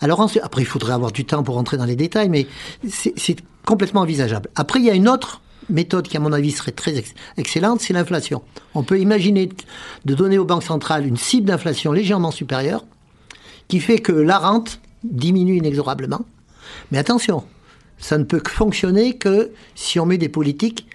Alors, 0.00 0.20
après, 0.20 0.62
il 0.62 0.66
faudrait 0.66 0.92
avoir 0.92 1.12
du 1.12 1.24
temps 1.24 1.42
pour 1.42 1.54
rentrer 1.54 1.76
dans 1.76 1.84
les 1.84 1.96
détails, 1.96 2.28
mais 2.28 2.46
c'est 2.88 3.38
complètement 3.64 4.02
envisageable. 4.02 4.50
Après, 4.54 4.80
il 4.80 4.84
y 4.84 4.90
a 4.90 4.94
une 4.94 5.08
autre 5.08 5.40
méthode 5.68 6.08
qui, 6.08 6.16
à 6.16 6.20
mon 6.20 6.32
avis, 6.32 6.52
serait 6.52 6.72
très 6.72 7.02
excellente, 7.36 7.80
c'est 7.80 7.92
l'inflation. 7.92 8.42
On 8.74 8.82
peut 8.82 9.00
imaginer 9.00 9.48
de 10.04 10.14
donner 10.14 10.38
aux 10.38 10.44
banques 10.44 10.64
centrales 10.64 11.06
une 11.06 11.16
cible 11.16 11.46
d'inflation 11.46 11.92
légèrement 11.92 12.30
supérieure, 12.30 12.84
qui 13.68 13.80
fait 13.80 13.98
que 13.98 14.12
la 14.12 14.38
rente 14.38 14.80
diminue 15.04 15.56
inexorablement. 15.56 16.24
Mais 16.90 16.98
attention, 16.98 17.44
ça 17.98 18.18
ne 18.18 18.24
peut 18.24 18.40
que 18.40 18.50
fonctionner 18.50 19.14
que 19.14 19.50
si 19.74 19.98
on 19.98 20.06
met 20.06 20.18
des 20.18 20.28
politiques 20.28 20.86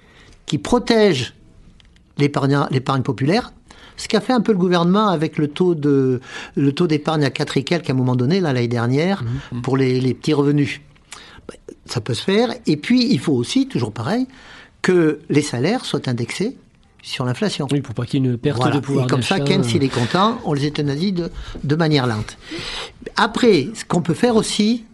qui 0.45 0.57
protègent 0.57 1.33
l'épargne 2.17 3.03
populaire, 3.03 3.51
ce 3.97 4.07
qu'a 4.07 4.21
fait 4.21 4.33
un 4.33 4.41
peu 4.41 4.51
le 4.51 4.57
gouvernement 4.57 5.07
avec 5.09 5.37
le 5.37 5.47
taux 5.47 5.75
de 5.75 6.21
le 6.55 6.71
taux 6.73 6.87
d'épargne 6.87 7.23
à 7.23 7.29
4 7.29 7.57
et 7.57 7.63
quelques 7.63 7.89
à 7.89 7.93
un 7.93 7.95
moment 7.95 8.15
donné, 8.15 8.39
l'année 8.39 8.67
dernière, 8.67 9.23
mmh, 9.23 9.57
mmh. 9.57 9.61
pour 9.61 9.77
les, 9.77 10.13
petits 10.13 10.33
revenus. 10.33 10.81
Ça 11.85 12.01
peut 12.01 12.13
se 12.13 12.23
faire. 12.23 12.53
Et 12.67 12.77
puis, 12.77 13.11
il 13.11 13.19
faut 13.19 13.33
aussi, 13.33 13.67
toujours 13.67 13.91
pareil, 13.91 14.27
que 14.81 15.19
les 15.29 15.41
salaires 15.41 15.85
soient 15.85 16.07
indexés 16.09 16.57
sur 17.01 17.25
l'inflation. 17.25 17.67
Oui, 17.71 17.81
pour 17.81 17.95
pas 17.95 18.05
qu'il 18.05 18.23
y 18.23 18.27
ait 18.27 18.31
une 18.31 18.37
perte 18.37 18.73
de 18.73 18.79
pouvoir 18.79 19.05
Et 19.05 19.09
comme 19.09 19.23
ça, 19.23 19.39
Ken, 19.39 19.63
s'il 19.63 19.83
est 19.83 19.89
content, 19.89 20.39
on 20.45 20.53
les 20.53 20.67
euthanasie 20.67 21.11
de, 21.11 21.31
de 21.63 21.75
manière 21.75 22.07
lente. 22.07 22.37
Après, 23.15 23.69
ce 23.73 23.85
qu'on 23.85 24.01
peut 24.01 24.13
faire 24.13 24.35
aussi, 24.35 24.85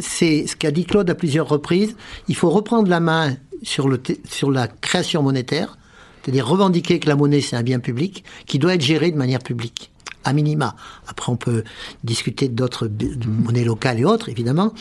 c'est 0.00 0.46
ce 0.46 0.56
qu'a 0.56 0.70
dit 0.70 0.84
Claude 0.84 1.08
à 1.10 1.14
plusieurs 1.14 1.48
reprises, 1.48 1.96
il 2.28 2.36
faut 2.36 2.50
reprendre 2.50 2.88
la 2.88 3.00
main 3.00 3.36
sur, 3.62 3.88
le 3.88 4.00
sur 4.28 4.50
la 4.50 4.68
création 4.68 5.22
monétaire, 5.22 5.78
c'est-à-dire 6.22 6.46
revendiquer 6.46 6.98
que 6.98 7.08
la 7.08 7.16
monnaie 7.16 7.40
c'est 7.40 7.56
un 7.56 7.62
bien 7.62 7.78
public 7.78 8.24
qui 8.46 8.58
doit 8.58 8.74
être 8.74 8.82
géré 8.82 9.10
de 9.10 9.16
manière 9.16 9.40
publique, 9.40 9.90
à 10.24 10.32
minima. 10.32 10.76
Après, 11.06 11.30
on 11.30 11.36
peut 11.36 11.64
discuter 12.04 12.48
d'autres 12.48 12.90
monnaies 13.26 13.64
locales 13.64 14.00
et 14.00 14.04
autres, 14.04 14.28
évidemment, 14.28 14.72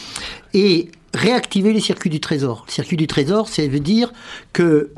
et 0.54 0.90
réactiver 1.16 1.74
les 1.74 1.80
circuits 1.80 2.10
du 2.10 2.20
trésor. 2.20 2.66
Le 2.68 2.72
circuit 2.72 2.98
du 2.98 3.08
trésor, 3.08 3.48
ça 3.48 3.66
veut 3.68 3.80
dire 3.80 4.12
que 4.54 4.92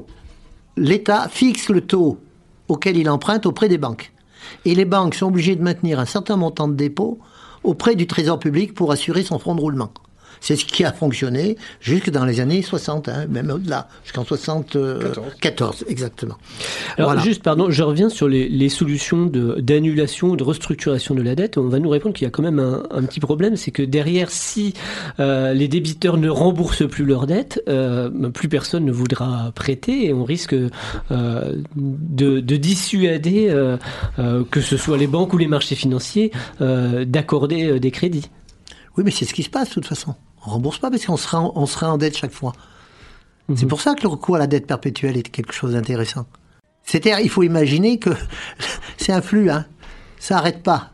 l'État 0.76 1.30
fixe 1.30 1.70
le 1.70 1.82
taux 1.82 2.20
auquel 2.68 2.98
il 2.98 3.10
emprunte 3.10 3.46
auprès 3.46 3.70
des 3.70 3.78
banques. 3.78 4.12
Et 4.66 4.76
les 4.76 4.86
banques 4.86 5.16
sont 5.16 5.28
obligées 5.28 5.56
de 5.56 5.64
maintenir 5.64 6.00
un 6.00 6.06
certain 6.06 6.36
montant 6.36 6.68
de 6.68 6.76
dépôt 6.76 7.20
auprès 7.64 7.96
du 7.96 8.08
Trésor 8.08 8.40
public 8.40 8.74
pour 8.74 8.92
assurer 8.92 9.24
son 9.24 9.40
fonds 9.40 9.56
de 9.56 9.62
roulement. 9.62 9.92
C'est 10.40 10.56
ce 10.56 10.66
qui 10.66 10.84
a 10.84 10.94
fonctionné 10.94 11.58
jusque 11.80 12.10
dans 12.10 12.26
les 12.26 12.40
années 12.40 12.62
60, 12.62 13.10
hein, 13.10 13.26
même 13.30 13.50
au-delà, 13.50 13.88
jusqu'en 14.04 14.24
74, 14.24 15.86
exactement. 15.88 16.38
Alors 16.98 17.20
juste, 17.20 17.44
pardon, 17.44 17.70
je 17.70 17.84
reviens 17.84 18.10
sur 18.10 18.28
les, 18.28 18.70
solutions 18.70 19.26
d'annulation, 19.26 20.32
de, 20.32 20.38
de, 20.38 20.44
restructuration 20.44 21.16
de 21.16 21.22
la 21.22 21.36
dette. 21.36 21.58
On 21.58 21.68
va 21.68 21.80
nous 21.80 21.90
répondre 21.90 22.16
qu'il 22.16 22.26
y 22.26 22.28
a 22.28 22.32
quand 22.32 22.44
même 22.44 22.60
un, 22.60 23.04
petit 23.04 23.20
problème, 23.20 23.56
c'est 23.56 23.72
que 23.72 23.84
derrière, 23.84 24.30
si 24.30 24.74
euh, 25.20 25.54
les 25.54 25.68
débiteurs 25.68 26.18
ne 26.18 26.30
remboursent 26.30 26.88
plus 26.88 27.06
leur 27.06 27.28
dette, 27.28 27.64
euh, 27.70 28.10
plus 28.30 28.50
personne 28.50 28.86
ne 28.86 28.92
voudra 28.92 29.52
prêter 29.56 30.08
et 30.08 30.14
on 30.14 30.24
risque 30.24 30.54
euh, 30.54 31.56
de, 31.76 32.40
de, 32.40 32.58
dissuader, 32.58 33.54
que 34.52 34.62
ce 34.62 34.78
soit 34.78 34.98
les 34.98 35.08
banques 35.08 35.34
ou 35.34 35.38
les 35.38 35.48
marchés 35.48 35.76
financiers, 35.76 36.32
d'accorder 36.60 37.80
des 37.80 37.92
crédits. 37.92 38.30
Oui, 38.98 39.04
mais 39.04 39.12
c'est 39.12 39.26
ce 39.26 39.34
qui 39.34 39.44
se 39.44 39.50
passe 39.50 39.70
de 39.70 39.74
toute 39.76 39.86
façon. 39.86 40.16
On 40.46 40.52
rembourse 40.52 40.80
pas 40.80 40.90
parce 40.90 41.06
qu'on 41.06 41.18
sera, 41.18 41.40
en, 41.40 41.52
on 41.56 41.66
sera 41.66 41.92
en 41.92 41.98
dette 41.98 42.18
chaque 42.18 42.32
fois. 42.32 42.54
C'est 43.50 43.64
mhm. 43.64 43.70
pour 43.70 43.82
ça 43.82 43.96
que 43.96 44.02
le 44.02 44.10
recours 44.10 44.36
à 44.36 44.40
la 44.40 44.48
dette 44.48 44.68
perpétuelle 44.68 45.18
est 45.18 45.24
quelque 45.24 45.54
chose 45.54 45.74
d'intéressant. 45.74 46.26
C'est-à-dire, 46.84 47.20
il 47.20 47.30
faut 47.30 47.44
imaginer 47.44 48.00
que 48.00 48.10
c'est 48.98 49.14
un 49.14 49.22
flux, 49.22 49.50
hein. 49.50 49.66
Ça 50.20 50.36
n'arrête 50.36 50.64
pas. 50.64 50.92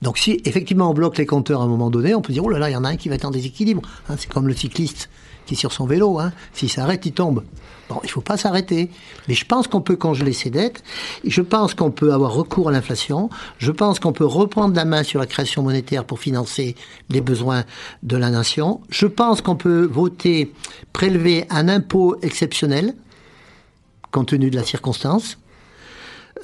Donc 0.00 0.18
si 0.18 0.40
effectivement 0.44 0.90
on 0.90 0.94
bloque 0.94 1.16
les 1.16 1.26
compteurs 1.26 1.60
à 1.60 1.64
un 1.64 1.66
moment 1.66 1.90
donné, 1.90 2.14
on 2.14 2.20
peut 2.20 2.32
dire, 2.32 2.44
oh 2.44 2.50
là 2.50 2.58
là, 2.58 2.70
il 2.70 2.72
y 2.74 2.76
en 2.76 2.84
a 2.84 2.90
un 2.90 2.96
qui 2.96 3.08
va 3.08 3.16
être 3.16 3.24
en 3.24 3.30
déséquilibre. 3.30 3.82
Hein. 4.08 4.16
c'est 4.18 4.30
comme 4.30 4.46
le 4.46 4.54
cycliste 4.54 5.08
qui 5.46 5.54
est 5.54 5.56
sur 5.56 5.72
son 5.72 5.86
vélo. 5.86 6.18
Hein. 6.18 6.32
S'il 6.52 6.70
s'arrête, 6.70 7.04
il 7.06 7.12
tombe. 7.12 7.44
Bon, 7.88 8.00
il 8.02 8.06
ne 8.06 8.10
faut 8.10 8.20
pas 8.22 8.36
s'arrêter. 8.36 8.90
Mais 9.28 9.34
je 9.34 9.44
pense 9.44 9.68
qu'on 9.68 9.82
peut 9.82 9.96
congeler 9.96 10.32
ses 10.32 10.50
dettes. 10.50 10.82
Je 11.24 11.42
pense 11.42 11.74
qu'on 11.74 11.90
peut 11.90 12.12
avoir 12.12 12.32
recours 12.32 12.68
à 12.68 12.72
l'inflation. 12.72 13.28
Je 13.58 13.70
pense 13.70 13.98
qu'on 13.98 14.12
peut 14.12 14.24
reprendre 14.24 14.74
la 14.74 14.84
main 14.84 15.02
sur 15.02 15.20
la 15.20 15.26
création 15.26 15.62
monétaire 15.62 16.04
pour 16.04 16.18
financer 16.18 16.76
les 17.10 17.20
besoins 17.20 17.64
de 18.02 18.16
la 18.16 18.30
nation. 18.30 18.80
Je 18.88 19.06
pense 19.06 19.42
qu'on 19.42 19.56
peut 19.56 19.84
voter, 19.84 20.52
prélever 20.92 21.46
un 21.50 21.68
impôt 21.68 22.16
exceptionnel, 22.22 22.94
compte 24.10 24.28
tenu 24.28 24.50
de 24.50 24.56
la 24.56 24.64
circonstance. 24.64 25.38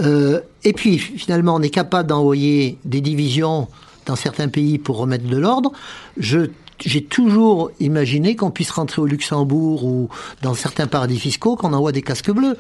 Euh, 0.01 0.41
et 0.65 0.73
puis, 0.73 0.99
finalement, 0.99 1.55
on 1.55 1.63
est 1.63 1.71
capable 1.71 2.09
d'envoyer 2.09 2.79
des 2.85 3.01
divisions 3.01 3.69
dans 4.07 4.17
certains 4.17 4.49
pays 4.49 4.79
pour 4.79 4.99
remettre 4.99 5.27
de 5.27 5.37
l'ordre. 5.37 5.73
Je 6.19 6.51
j'ai 6.85 7.05
toujours 7.05 7.71
imaginé 7.81 8.37
qu'on 8.37 8.51
puisse 8.51 8.71
rentrer 8.71 9.03
au 9.03 9.07
Luxembourg 9.07 9.85
ou 9.85 10.09
dans 10.43 10.55
certains 10.55 10.87
paradis 10.87 11.19
fiscaux 11.19 11.57
qu'on 11.57 11.73
envoie 11.73 11.93
des 11.93 12.03
casques 12.03 12.31
bleus. 12.31 12.57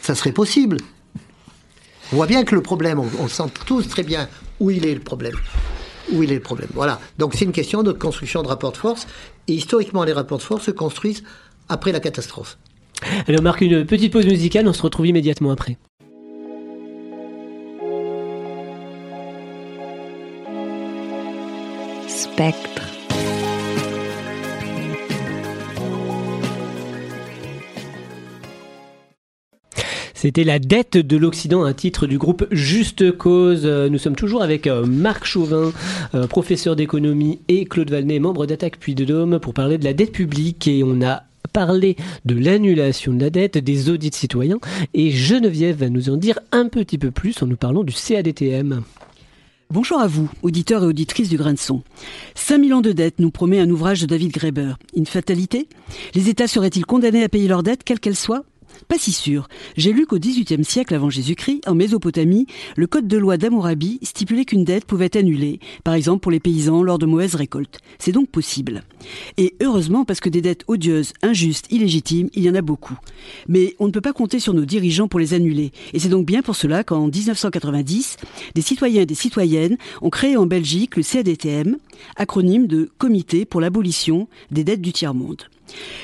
Ça 0.00 0.14
serait 0.14 0.32
possible. 0.32 0.78
On 2.12 2.16
voit 2.16 2.26
bien 2.26 2.44
que 2.44 2.54
le 2.54 2.62
problème, 2.62 3.00
on, 3.00 3.28
sent 3.28 3.50
tous 3.66 3.88
très 3.88 4.04
bien 4.04 4.28
où 4.60 4.70
il 4.70 4.86
est 4.86 4.94
le 4.94 5.00
problème. 5.00 5.34
Où 6.12 6.22
il 6.22 6.30
est 6.30 6.36
le 6.36 6.40
problème. 6.40 6.68
Voilà. 6.74 7.00
Donc 7.18 7.34
c'est 7.34 7.44
une 7.44 7.52
question 7.52 7.82
de 7.82 7.92
construction 7.92 8.42
de 8.42 8.48
rapports 8.48 8.72
de 8.72 8.76
force. 8.76 9.06
Et 9.48 9.54
historiquement, 9.54 10.04
les 10.04 10.12
rapports 10.12 10.38
de 10.38 10.42
force 10.42 10.64
se 10.64 10.70
construisent 10.70 11.24
après 11.68 11.90
la 11.90 12.00
catastrophe. 12.00 12.58
Alors 13.26 13.40
on 13.40 13.42
marque 13.42 13.60
une 13.60 13.84
petite 13.84 14.12
pause 14.12 14.26
musicale, 14.26 14.68
on 14.68 14.72
se 14.72 14.82
retrouve 14.82 15.06
immédiatement 15.06 15.50
après. 15.50 15.76
C'était 30.14 30.44
la 30.44 30.58
dette 30.58 30.98
de 30.98 31.16
l'Occident, 31.16 31.64
un 31.64 31.72
titre 31.72 32.06
du 32.06 32.18
groupe 32.18 32.46
Juste 32.50 33.16
Cause. 33.16 33.64
Nous 33.64 33.98
sommes 33.98 34.16
toujours 34.16 34.42
avec 34.42 34.66
euh, 34.66 34.84
Marc 34.84 35.24
Chauvin, 35.24 35.72
euh, 36.14 36.26
professeur 36.26 36.76
d'économie, 36.76 37.38
et 37.48 37.64
Claude 37.64 37.90
Valnet, 37.90 38.18
membre 38.18 38.44
d'Attaque 38.44 38.78
Puy 38.78 38.94
de 38.94 39.04
Dôme, 39.04 39.38
pour 39.38 39.54
parler 39.54 39.78
de 39.78 39.84
la 39.84 39.94
dette 39.94 40.12
publique. 40.12 40.68
Et 40.68 40.82
on 40.84 41.00
a 41.00 41.22
parlé 41.52 41.96
de 42.26 42.34
l'annulation 42.34 43.14
de 43.14 43.20
la 43.20 43.30
dette, 43.30 43.56
des 43.56 43.88
audits 43.88 44.10
citoyens. 44.12 44.58
Et 44.92 45.10
Geneviève 45.10 45.78
va 45.78 45.88
nous 45.88 46.10
en 46.10 46.16
dire 46.16 46.38
un 46.52 46.68
petit 46.68 46.98
peu 46.98 47.10
plus 47.10 47.42
en 47.42 47.46
nous 47.46 47.56
parlant 47.56 47.82
du 47.82 47.94
CADTM. 47.94 48.82
Bonjour 49.68 49.98
à 49.98 50.06
vous, 50.06 50.30
auditeurs 50.42 50.84
et 50.84 50.86
auditrices 50.86 51.28
du 51.28 51.36
Grain 51.36 51.52
de 51.52 51.58
Son. 51.58 51.82
5000 52.36 52.72
ans 52.72 52.80
de 52.80 52.92
dette 52.92 53.18
nous 53.18 53.32
promet 53.32 53.58
un 53.58 53.68
ouvrage 53.68 54.00
de 54.00 54.06
David 54.06 54.30
Graeber. 54.30 54.74
Une 54.94 55.06
fatalité? 55.06 55.68
Les 56.14 56.28
États 56.28 56.46
seraient-ils 56.46 56.86
condamnés 56.86 57.24
à 57.24 57.28
payer 57.28 57.48
leurs 57.48 57.64
dettes, 57.64 57.82
quelles 57.82 57.98
qu'elles 57.98 58.14
soient 58.14 58.44
pas 58.88 58.98
si 58.98 59.12
sûr. 59.12 59.48
J'ai 59.76 59.92
lu 59.92 60.06
qu'au 60.06 60.18
XVIIIe 60.18 60.64
siècle 60.64 60.94
avant 60.94 61.10
Jésus-Christ, 61.10 61.62
en 61.66 61.74
Mésopotamie, 61.74 62.46
le 62.76 62.86
code 62.86 63.08
de 63.08 63.16
loi 63.16 63.36
d'Amourabi 63.36 63.98
stipulait 64.02 64.44
qu'une 64.44 64.64
dette 64.64 64.84
pouvait 64.84 65.06
être 65.06 65.16
annulée, 65.16 65.60
par 65.84 65.94
exemple 65.94 66.20
pour 66.20 66.30
les 66.30 66.40
paysans 66.40 66.82
lors 66.82 66.98
de 66.98 67.06
mauvaises 67.06 67.34
récoltes. 67.34 67.78
C'est 67.98 68.12
donc 68.12 68.28
possible. 68.28 68.84
Et 69.36 69.54
heureusement 69.60 70.04
parce 70.04 70.20
que 70.20 70.28
des 70.28 70.40
dettes 70.40 70.64
odieuses, 70.68 71.12
injustes, 71.22 71.66
illégitimes, 71.70 72.28
il 72.34 72.44
y 72.44 72.50
en 72.50 72.54
a 72.54 72.62
beaucoup. 72.62 72.96
Mais 73.48 73.74
on 73.78 73.86
ne 73.86 73.92
peut 73.92 74.00
pas 74.00 74.12
compter 74.12 74.38
sur 74.38 74.54
nos 74.54 74.64
dirigeants 74.64 75.08
pour 75.08 75.20
les 75.20 75.34
annuler. 75.34 75.72
Et 75.92 75.98
c'est 75.98 76.08
donc 76.08 76.26
bien 76.26 76.42
pour 76.42 76.56
cela 76.56 76.84
qu'en 76.84 77.08
1990, 77.08 78.16
des 78.54 78.62
citoyens 78.62 79.02
et 79.02 79.06
des 79.06 79.14
citoyennes 79.14 79.76
ont 80.02 80.10
créé 80.10 80.36
en 80.36 80.46
Belgique 80.46 80.96
le 80.96 81.02
CADTM, 81.02 81.76
acronyme 82.16 82.66
de 82.66 82.90
Comité 82.98 83.44
pour 83.44 83.60
l'abolition 83.60 84.28
des 84.50 84.64
dettes 84.64 84.82
du 84.82 84.92
tiers-monde. 84.92 85.42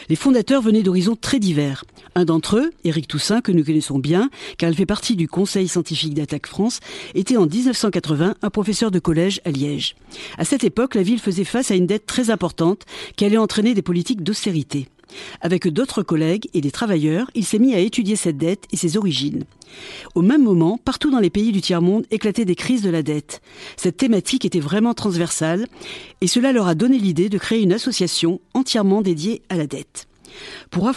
Les 0.09 0.17
fondateurs 0.17 0.63
venaient 0.63 0.83
d'horizons 0.83 1.17
très 1.17 1.39
divers. 1.39 1.85
Un 2.15 2.25
d'entre 2.25 2.57
eux, 2.57 2.71
Éric 2.85 3.09
Toussaint, 3.09 3.41
que 3.41 3.53
nous 3.53 3.65
connaissons 3.65 3.99
bien, 3.99 4.31
car 4.59 4.71
il 4.71 4.77
fait 4.77 4.87
partie 4.87 5.17
du 5.17 5.29
Conseil 5.29 5.69
scientifique 5.69 6.15
d'Attaque 6.15 6.47
France, 6.47 6.81
était 7.15 7.37
en 7.37 7.47
1980 7.47 8.35
un 8.43 8.51
professeur 8.51 8.91
de 8.91 8.99
collège 8.99 9.41
à 9.45 9.51
Liège. 9.51 9.95
À 10.39 10.45
cette 10.45 10.65
époque, 10.65 10.95
la 10.95 11.03
ville 11.03 11.21
faisait 11.21 11.45
face 11.45 11.71
à 11.71 11.75
une 11.75 11.87
dette 11.87 12.07
très 12.07 12.31
importante 12.31 12.83
qui 13.17 13.25
allait 13.25 13.39
entraîner 13.39 13.75
des 13.75 13.83
politiques 13.83 14.23
d'austérité. 14.23 14.89
Avec 15.41 15.69
d'autres 15.69 16.03
collègues 16.03 16.49
et 16.55 16.61
des 16.61 16.71
travailleurs, 16.71 17.31
il 17.35 17.45
s'est 17.45 17.59
mis 17.59 17.75
à 17.75 17.79
étudier 17.79 18.17
cette 18.17 18.39
dette 18.39 18.65
et 18.73 18.77
ses 18.77 18.97
origines. 18.97 19.45
Au 20.15 20.23
même 20.23 20.43
moment, 20.43 20.79
partout 20.79 21.11
dans 21.11 21.19
les 21.19 21.31
pays 21.31 21.53
du 21.53 21.61
tiers-monde 21.61 22.07
éclataient 22.11 22.45
des 22.45 22.55
crises 22.55 22.83
de 22.83 22.91
la 22.91 23.03
dette. 23.03 23.41
Cette 23.77 23.97
thématique 23.97 24.45
était 24.45 24.61
vraiment 24.61 24.95
transversale 24.95 25.67
et 26.21 26.27
cela 26.27 26.53
leur 26.53 26.67
a 26.67 26.75
donné 26.75 26.99
l'idée 26.99 27.29
de 27.29 27.39
créer 27.39 27.63
une 27.63 27.73
association 27.73 28.41
entièrement 28.55 29.03
dédiée 29.03 29.43
à 29.49 29.57
la 29.57 29.67
dette. 29.67 30.07
Pour 30.71 30.91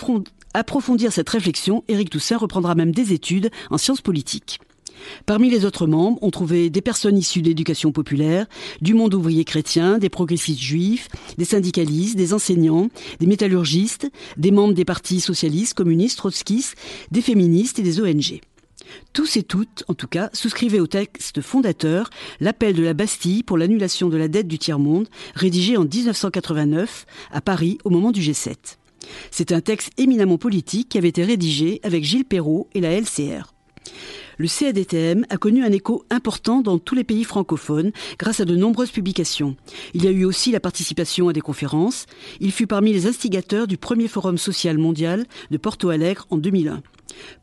approfondir 0.54 1.12
cette 1.12 1.30
réflexion, 1.30 1.84
Éric 1.88 2.10
Toussaint 2.10 2.38
reprendra 2.38 2.76
même 2.76 2.92
des 2.92 3.14
études 3.14 3.50
en 3.70 3.78
sciences 3.78 4.02
politiques. 4.02 4.60
Parmi 5.26 5.50
les 5.50 5.66
autres 5.66 5.88
membres, 5.88 6.20
on 6.22 6.32
trouvait 6.32 6.70
des 6.70 6.82
personnes 6.82 7.18
issues 7.18 7.42
de 7.42 7.48
l'éducation 7.48 7.92
populaire, 7.92 8.48
du 8.82 8.94
monde 8.94 9.14
ouvrier 9.14 9.44
chrétien, 9.44 9.98
des 9.98 10.10
progressistes 10.10 10.62
juifs, 10.62 11.10
des 11.38 11.46
syndicalistes, 11.46 12.16
des 12.16 12.34
enseignants, 12.34 12.90
des 13.20 13.28
métallurgistes, 13.28 14.10
des 14.38 14.52
membres 14.52 14.74
des 14.74 14.86
partis 14.86 15.22
socialistes, 15.22 15.74
communistes, 15.74 16.18
trotskistes, 16.18 16.76
des 17.12 17.22
féministes 17.22 17.80
et 17.80 17.84
des 17.84 18.02
ONG. 18.02 18.42
Tous 19.14 19.38
et 19.38 19.44
toutes, 19.44 19.84
en 19.88 19.94
tout 19.94 20.08
cas, 20.08 20.30
souscrivaient 20.34 20.80
au 20.80 20.88
texte 20.88 21.42
fondateur, 21.42 22.10
l'appel 22.40 22.76
de 22.76 22.84
la 22.84 22.94
Bastille 22.94 23.44
pour 23.44 23.58
l'annulation 23.58 24.10
de 24.10 24.18
la 24.18 24.28
dette 24.28 24.48
du 24.48 24.60
tiers-monde, 24.60 25.08
rédigé 25.34 25.78
en 25.78 25.86
1989 25.86 27.06
à 27.32 27.42
Paris 27.42 27.78
au 27.84 27.90
moment 27.90 28.12
du 28.12 28.22
G7. 28.22 28.56
C'est 29.32 29.52
un 29.52 29.62
texte 29.62 29.92
éminemment 29.98 30.38
politique 30.38 30.90
qui 30.90 30.98
avait 30.98 31.10
été 31.10 31.24
rédigé 31.24 31.80
avec 31.84 32.04
Gilles 32.04 32.26
Perrault 32.26 32.68
et 32.74 32.82
la 32.82 33.00
LCR 33.00 33.54
le 34.38 34.48
CADTM 34.48 35.26
a 35.30 35.38
connu 35.38 35.64
un 35.64 35.72
écho 35.72 36.06
important 36.10 36.62
dans 36.62 36.78
tous 36.78 36.96
les 36.96 37.04
pays 37.04 37.24
francophones 37.24 37.92
grâce 38.20 38.40
à 38.40 38.46
de 38.46 38.56
nombreuses 38.56 38.92
publications. 38.92 39.56
Il 39.94 40.04
y 40.04 40.08
a 40.08 40.12
eu 40.12 40.26
aussi 40.26 40.52
la 40.52 40.60
participation 40.60 41.30
à 41.30 41.34
des 41.34 41.42
conférences. 41.42 42.06
Il 42.40 42.52
fut 42.52 42.68
parmi 42.68 42.94
les 42.94 43.08
instigateurs 43.08 43.68
du 43.68 43.78
premier 43.78 44.08
forum 44.08 44.38
social 44.38 44.78
mondial 44.78 45.26
de 45.52 45.58
Porto 45.58 45.90
Alegre 45.90 46.28
en 46.30 46.38
2001. 46.38 46.82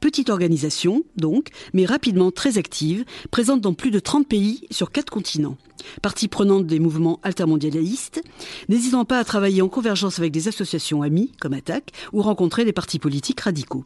Petite 0.01 0.31
organisation, 0.31 1.03
donc, 1.17 1.49
mais 1.73 1.87
rapidement 1.87 2.31
très 2.31 2.59
active, 2.59 3.05
présente 3.31 3.61
dans 3.61 3.75
plus 3.75 3.91
de 3.91 3.99
30 3.99 4.27
pays 4.27 4.67
sur 4.71 4.91
quatre 4.91 5.11
continents. 5.11 5.57
Partie 6.03 6.29
prenante 6.29 6.67
des 6.67 6.79
mouvements 6.79 7.21
altermondialistes, 7.23 8.23
n'hésitant 8.69 9.05
pas 9.05 9.19
à 9.19 9.25
travailler 9.25 9.63
en 9.63 9.69
convergence 9.69 10.19
avec 10.19 10.33
des 10.33 10.49
associations 10.49 11.03
amies, 11.03 11.33
comme 11.41 11.55
ATTAC, 11.55 11.91
ou 12.13 12.23
rencontrer 12.23 12.65
des 12.65 12.73
partis 12.73 12.99
politiques 12.99 13.41
radicaux. 13.41 13.85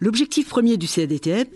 L'objectif 0.00 0.48
premier 0.48 0.76
du 0.76 0.86
CADTM, 0.86 1.46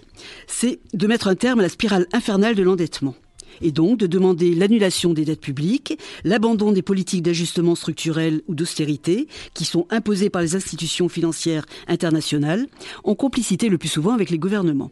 c'est 0.46 0.80
de 0.94 1.06
mettre 1.06 1.28
un 1.28 1.34
terme 1.34 1.60
à 1.60 1.62
la 1.62 1.68
spirale 1.68 2.06
infernale 2.12 2.54
de 2.54 2.62
l'endettement 2.62 3.14
et 3.60 3.72
donc 3.72 3.98
de 3.98 4.06
demander 4.06 4.54
l'annulation 4.54 5.12
des 5.12 5.24
dettes 5.24 5.40
publiques, 5.40 5.98
l'abandon 6.24 6.72
des 6.72 6.82
politiques 6.82 7.22
d'ajustement 7.22 7.74
structurel 7.74 8.42
ou 8.48 8.54
d'austérité 8.54 9.28
qui 9.54 9.64
sont 9.64 9.86
imposées 9.90 10.30
par 10.30 10.42
les 10.42 10.56
institutions 10.56 11.08
financières 11.08 11.66
internationales, 11.88 12.66
en 13.04 13.14
complicité 13.14 13.68
le 13.68 13.78
plus 13.78 13.88
souvent 13.88 14.12
avec 14.12 14.30
les 14.30 14.38
gouvernements. 14.38 14.90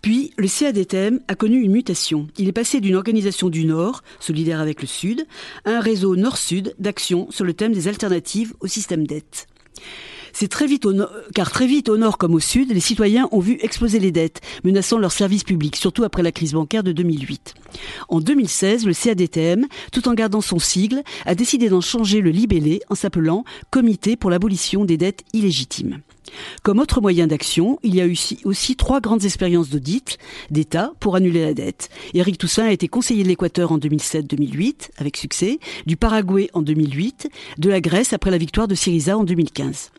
Puis, 0.00 0.32
le 0.36 0.48
CADTM 0.48 1.20
a 1.28 1.34
connu 1.34 1.60
une 1.60 1.72
mutation. 1.72 2.26
Il 2.38 2.48
est 2.48 2.52
passé 2.52 2.80
d'une 2.80 2.96
organisation 2.96 3.48
du 3.48 3.64
Nord, 3.64 4.02
solidaire 4.18 4.60
avec 4.60 4.80
le 4.80 4.88
Sud, 4.88 5.26
à 5.64 5.70
un 5.70 5.80
réseau 5.80 6.16
Nord-Sud 6.16 6.74
d'action 6.78 7.30
sur 7.30 7.44
le 7.44 7.54
thème 7.54 7.72
des 7.72 7.86
alternatives 7.86 8.54
au 8.60 8.66
système 8.66 9.06
dette. 9.06 9.46
C'est 10.32 10.48
très 10.48 10.66
vite 10.66 10.86
au 10.86 10.92
nord, 10.92 11.10
car 11.34 11.50
très 11.50 11.66
vite 11.66 11.88
au 11.88 11.96
nord 11.96 12.18
comme 12.18 12.34
au 12.34 12.40
sud, 12.40 12.72
les 12.72 12.80
citoyens 12.80 13.28
ont 13.32 13.40
vu 13.40 13.58
exploser 13.60 13.98
les 13.98 14.10
dettes, 14.10 14.40
menaçant 14.64 14.98
leurs 14.98 15.12
services 15.12 15.44
publics, 15.44 15.76
surtout 15.76 16.04
après 16.04 16.22
la 16.22 16.32
crise 16.32 16.52
bancaire 16.52 16.82
de 16.82 16.92
2008. 16.92 17.54
En 18.08 18.20
2016, 18.20 18.86
le 18.86 18.94
CADTM, 18.94 19.66
tout 19.92 20.08
en 20.08 20.14
gardant 20.14 20.40
son 20.40 20.58
sigle, 20.58 21.02
a 21.26 21.34
décidé 21.34 21.68
d'en 21.68 21.80
changer 21.80 22.20
le 22.20 22.30
libellé 22.30 22.80
en 22.88 22.94
s'appelant 22.94 23.44
Comité 23.70 24.16
pour 24.16 24.30
l'abolition 24.30 24.84
des 24.84 24.96
dettes 24.96 25.22
illégitimes. 25.32 26.00
Comme 26.62 26.78
autre 26.78 27.00
moyen 27.00 27.26
d'action, 27.26 27.78
il 27.82 27.94
y 27.94 28.00
a 28.00 28.06
eu 28.06 28.16
aussi 28.44 28.76
trois 28.76 29.00
grandes 29.00 29.24
expériences 29.24 29.68
d'audit 29.68 30.18
d'État 30.50 30.92
pour 31.00 31.16
annuler 31.16 31.44
la 31.44 31.54
dette. 31.54 31.90
Éric 32.14 32.38
Toussaint 32.38 32.64
a 32.64 32.72
été 32.72 32.88
conseiller 32.88 33.22
de 33.22 33.28
l'Équateur 33.28 33.72
en 33.72 33.78
2007-2008, 33.78 34.90
avec 34.96 35.16
succès, 35.16 35.58
du 35.86 35.96
Paraguay 35.96 36.48
en 36.54 36.62
2008, 36.62 37.28
de 37.58 37.68
la 37.68 37.80
Grèce 37.80 38.12
après 38.12 38.30
la 38.30 38.38
victoire 38.38 38.68
de 38.68 38.74
Syriza 38.74 39.18
en 39.18 39.24
2015. 39.24 39.90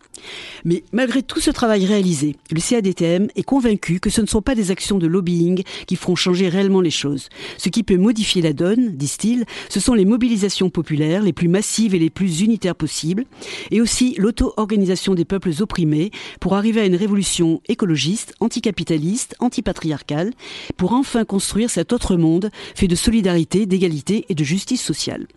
Mais 0.66 0.84
malgré 0.92 1.24
tout 1.24 1.40
ce 1.40 1.52
travail 1.52 1.86
réalisé, 1.86 2.36
le 2.52 2.62
CADTM 2.62 3.28
est 3.36 3.44
convaincu 3.44 4.00
que 4.00 4.10
ce 4.10 4.22
ne 4.22 4.28
sont 4.28 4.42
pas 4.42 4.56
des 4.56 4.72
actions 4.72 4.98
de 4.98 5.08
lobbying 5.08 5.64
qui 5.88 5.96
feront 5.96 6.16
changer 6.16 6.50
réellement 6.50 6.82
les 6.82 6.92
choses. 6.92 7.30
Ce 7.58 7.70
qui 7.70 7.84
peut 7.84 7.98
modifier 7.98 8.42
la 8.42 8.54
donne, 8.54 8.96
disent-ils, 8.96 9.46
ce 9.70 9.80
sont 9.80 9.94
les 9.94 10.06
mobilisations 10.06 10.70
populaires 10.70 11.24
les 11.24 11.34
plus 11.34 11.48
massives 11.48 11.96
et 11.96 12.00
les 12.00 12.10
plus 12.10 12.42
unitaires 12.42 12.76
possibles, 12.76 13.26
et 13.72 13.82
aussi 13.82 14.16
l'auto-organisation 14.18 15.16
des 15.16 15.26
peuples 15.26 15.52
opprimés 15.60 16.12
pour 16.40 16.56
arriver 16.56 16.82
à 16.82 16.86
une 16.86 16.96
révolution 16.96 17.62
écologiste, 17.68 18.34
anticapitaliste, 18.40 19.36
antipatriarcale, 19.40 20.32
pour 20.78 20.94
enfin 20.94 21.26
construire 21.26 21.70
cet 21.70 21.94
autre 21.94 22.16
monde 22.16 22.50
fait 22.76 22.88
de 22.88 22.96
solidarité, 22.96 23.66
d'égalité 23.66 24.26
et 24.30 24.36
de 24.36 24.44
justice 24.44 24.82
sociale. 24.82 25.28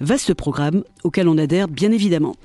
Vaste 0.00 0.34
programme 0.34 0.84
auquel 1.04 1.28
on 1.28 1.38
adhère 1.38 1.68
bien 1.68 1.92
évidemment. 1.92 2.36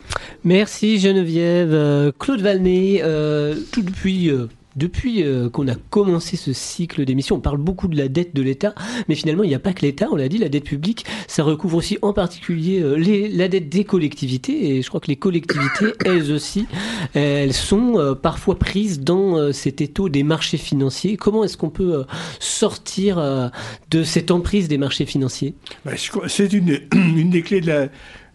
Merci 0.44 1.00
Geneviève. 1.00 1.74
Euh, 1.74 2.12
Claude 2.17 2.41
Valnet, 2.41 3.02
euh, 3.04 3.56
tout 3.72 3.82
depuis 3.82 4.32
depuis 4.76 5.24
euh, 5.24 5.50
qu'on 5.50 5.68
a 5.68 5.76
commencé 5.76 6.38
ce 6.38 6.54
cycle 6.54 7.06
d'émissions, 7.06 7.38
on 7.38 7.42
parle 7.42 7.58
beaucoup 7.58 7.88
de 7.88 7.98
la 7.98 8.08
dette 8.08 8.36
de 8.36 8.42
l'État, 8.42 8.74
mais 9.08 9.16
finalement, 9.16 9.44
il 9.44 9.50
n'y 9.50 9.56
a 9.56 9.60
pas 9.60 9.74
que 9.74 9.82
l'État, 9.82 10.08
on 10.12 10.16
l'a 10.16 10.30
dit, 10.30 10.38
la 10.38 10.50
dette 10.50 10.64
publique, 10.64 11.06
ça 11.28 11.44
recouvre 11.44 11.78
aussi 11.78 11.98
en 12.02 12.14
particulier 12.14 12.82
euh, 12.82 12.96
les, 12.96 13.28
la 13.28 13.48
dette 13.48 13.70
des 13.70 13.84
collectivités, 13.84 14.70
et 14.78 14.82
je 14.82 14.88
crois 14.88 15.00
que 15.00 15.08
les 15.08 15.16
collectivités, 15.16 15.94
elles 16.06 16.32
aussi, 16.32 16.68
elles 17.14 17.54
sont 17.54 17.98
euh, 17.98 18.16
parfois 18.16 18.58
prises 18.58 19.00
dans 19.00 19.52
cet 19.54 19.82
étau 19.82 20.10
des 20.10 20.24
marchés 20.24 20.58
financiers. 20.58 21.18
Comment 21.18 21.44
est-ce 21.44 21.58
qu'on 21.58 21.70
peut 21.70 22.06
sortir 22.40 23.52
de 23.90 24.04
cette 24.04 24.32
emprise 24.32 24.68
des 24.68 24.78
marchés 24.78 25.06
financiers? 25.06 25.54
Bah, 25.86 25.92
C'est 26.28 26.54
une, 26.54 26.80
une 26.94 27.30
des 27.30 27.42
clés, 27.42 27.62
de 27.62 27.68
la, 27.68 27.88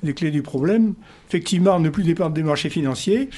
des 0.03 0.14
clés 0.14 0.31
du 0.31 0.42
problème. 0.42 0.94
Effectivement, 1.29 1.79
ne 1.81 1.88
plus 1.88 2.05
dépendre 2.05 2.33
des 2.33 2.42
marchés 2.42 2.70
financiers. 2.70 3.29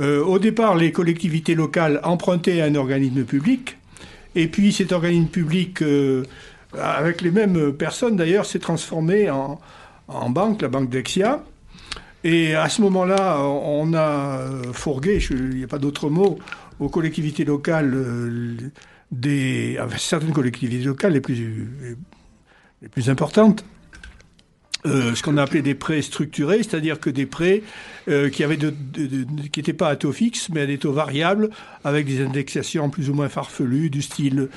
Euh, 0.00 0.24
au 0.24 0.38
départ, 0.38 0.76
les 0.76 0.92
collectivités 0.92 1.54
locales 1.54 2.00
empruntaient 2.04 2.60
à 2.60 2.66
un 2.66 2.74
organisme 2.74 3.24
public, 3.24 3.78
et 4.34 4.46
puis 4.46 4.72
cet 4.72 4.92
organisme 4.92 5.28
public, 5.28 5.82
euh, 5.82 6.24
avec 6.80 7.20
les 7.22 7.30
mêmes 7.30 7.72
personnes 7.72 8.16
d'ailleurs, 8.16 8.46
s'est 8.46 8.60
transformé 8.60 9.30
en, 9.30 9.60
banque, 10.30 10.62
la 10.62 10.68
banque 10.68 10.90
Dexia. 10.90 11.42
Et 12.24 12.54
à 12.54 12.68
ce 12.68 12.82
moment-là, 12.82 13.40
on 13.40 13.94
a 13.94 14.40
fourgué, 14.72 15.20
il 15.30 15.56
n'y 15.56 15.64
a 15.64 15.68
pas 15.68 15.78
d'autre 15.78 16.10
mot, 16.10 16.38
aux 16.80 16.88
collectivités 16.88 17.44
locales, 17.44 17.92
euh, 17.94 18.56
certaines 19.96 20.32
collectivités 20.32 20.84
locales 20.84 21.12
les 21.12 21.20
plus 21.20 23.10
importantes, 23.10 23.64
euh, 24.86 25.16
ce 25.16 25.24
qu'on 25.24 25.36
a 25.38 25.42
appelé 25.42 25.60
des 25.60 25.74
prêts 25.74 26.02
structurés, 26.02 26.58
c'est-à-dire 26.58 27.00
que 27.00 27.10
des 27.10 27.26
prêts 27.26 27.62
euh, 28.08 28.30
qui 28.30 28.44
avaient 28.44 28.56
de, 28.56 28.72
qui 29.50 29.58
n'étaient 29.58 29.72
pas 29.72 29.88
à 29.88 29.96
taux 29.96 30.12
fixe, 30.12 30.50
mais 30.50 30.60
à 30.60 30.66
des 30.66 30.78
taux 30.78 30.92
variables, 30.92 31.50
avec 31.82 32.06
des 32.06 32.24
indexations 32.24 32.88
plus 32.88 33.10
ou 33.10 33.14
moins 33.14 33.28
farfelues, 33.28 33.90
du 33.90 34.02
style 34.02 34.48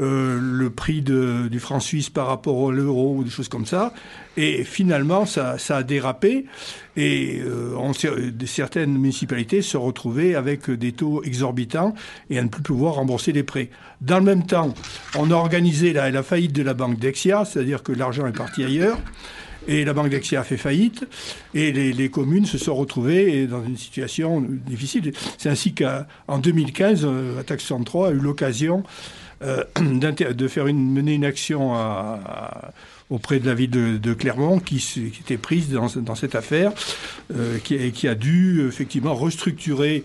euh, 0.00 0.38
le 0.40 0.70
prix 0.70 1.00
de, 1.00 1.46
du 1.48 1.60
franc 1.60 1.78
suisse 1.78 2.10
par 2.10 2.26
rapport 2.26 2.70
à 2.70 2.72
l'euro 2.72 3.18
ou 3.18 3.24
des 3.24 3.30
choses 3.30 3.48
comme 3.48 3.66
ça. 3.66 3.94
Et 4.36 4.64
finalement, 4.64 5.26
ça, 5.26 5.58
ça 5.58 5.76
a 5.76 5.82
dérapé 5.84 6.46
et 6.96 7.40
on, 7.76 7.92
certaines 7.92 8.98
municipalités 8.98 9.62
se 9.62 9.76
retrouvaient 9.76 10.34
avec 10.34 10.70
des 10.70 10.90
taux 10.90 11.22
exorbitants 11.22 11.94
et 12.30 12.38
à 12.38 12.42
ne 12.42 12.48
plus 12.48 12.62
pouvoir 12.62 12.94
rembourser 12.94 13.30
les 13.30 13.44
prêts. 13.44 13.70
Dans 14.00 14.18
le 14.18 14.24
même 14.24 14.44
temps, 14.44 14.74
on 15.16 15.30
a 15.30 15.34
organisé 15.34 15.92
la, 15.92 16.10
la 16.10 16.22
faillite 16.24 16.52
de 16.52 16.62
la 16.62 16.74
banque 16.74 16.98
Dexia, 16.98 17.44
c'est-à-dire 17.44 17.84
que 17.84 17.92
l'argent 17.92 18.26
est 18.26 18.36
parti 18.36 18.64
ailleurs 18.64 18.98
et 19.68 19.84
la 19.84 19.92
Banque 19.92 20.08
d'Axia 20.08 20.40
a 20.40 20.44
fait 20.44 20.56
faillite, 20.56 21.06
et 21.54 21.72
les, 21.72 22.08
communes 22.08 22.46
se 22.46 22.58
sont 22.58 22.74
retrouvées 22.74 23.46
dans 23.46 23.62
une 23.62 23.76
situation 23.76 24.40
difficile. 24.40 25.12
C'est 25.36 25.50
ainsi 25.50 25.74
qu'en 25.74 26.38
2015, 26.38 27.02
euh, 27.04 27.38
Attaque 27.38 27.60
63 27.60 28.08
a 28.08 28.10
eu 28.12 28.18
l'occasion 28.18 28.82
euh, 29.42 29.62
de 29.76 30.48
faire 30.48 30.64
mener 30.64 31.14
une 31.14 31.26
action 31.26 31.74
auprès 33.10 33.40
de 33.40 33.46
la 33.46 33.54
ville 33.54 33.70
de, 33.70 34.14
Clermont 34.14 34.58
qui, 34.58 34.82
était 35.20 35.36
prise 35.36 35.70
dans, 35.70 36.14
cette 36.14 36.34
affaire, 36.34 36.72
euh, 37.36 37.58
qui, 37.58 37.92
qui, 37.92 38.08
a 38.08 38.14
dû 38.14 38.66
effectivement 38.66 39.14
restructurer 39.14 40.02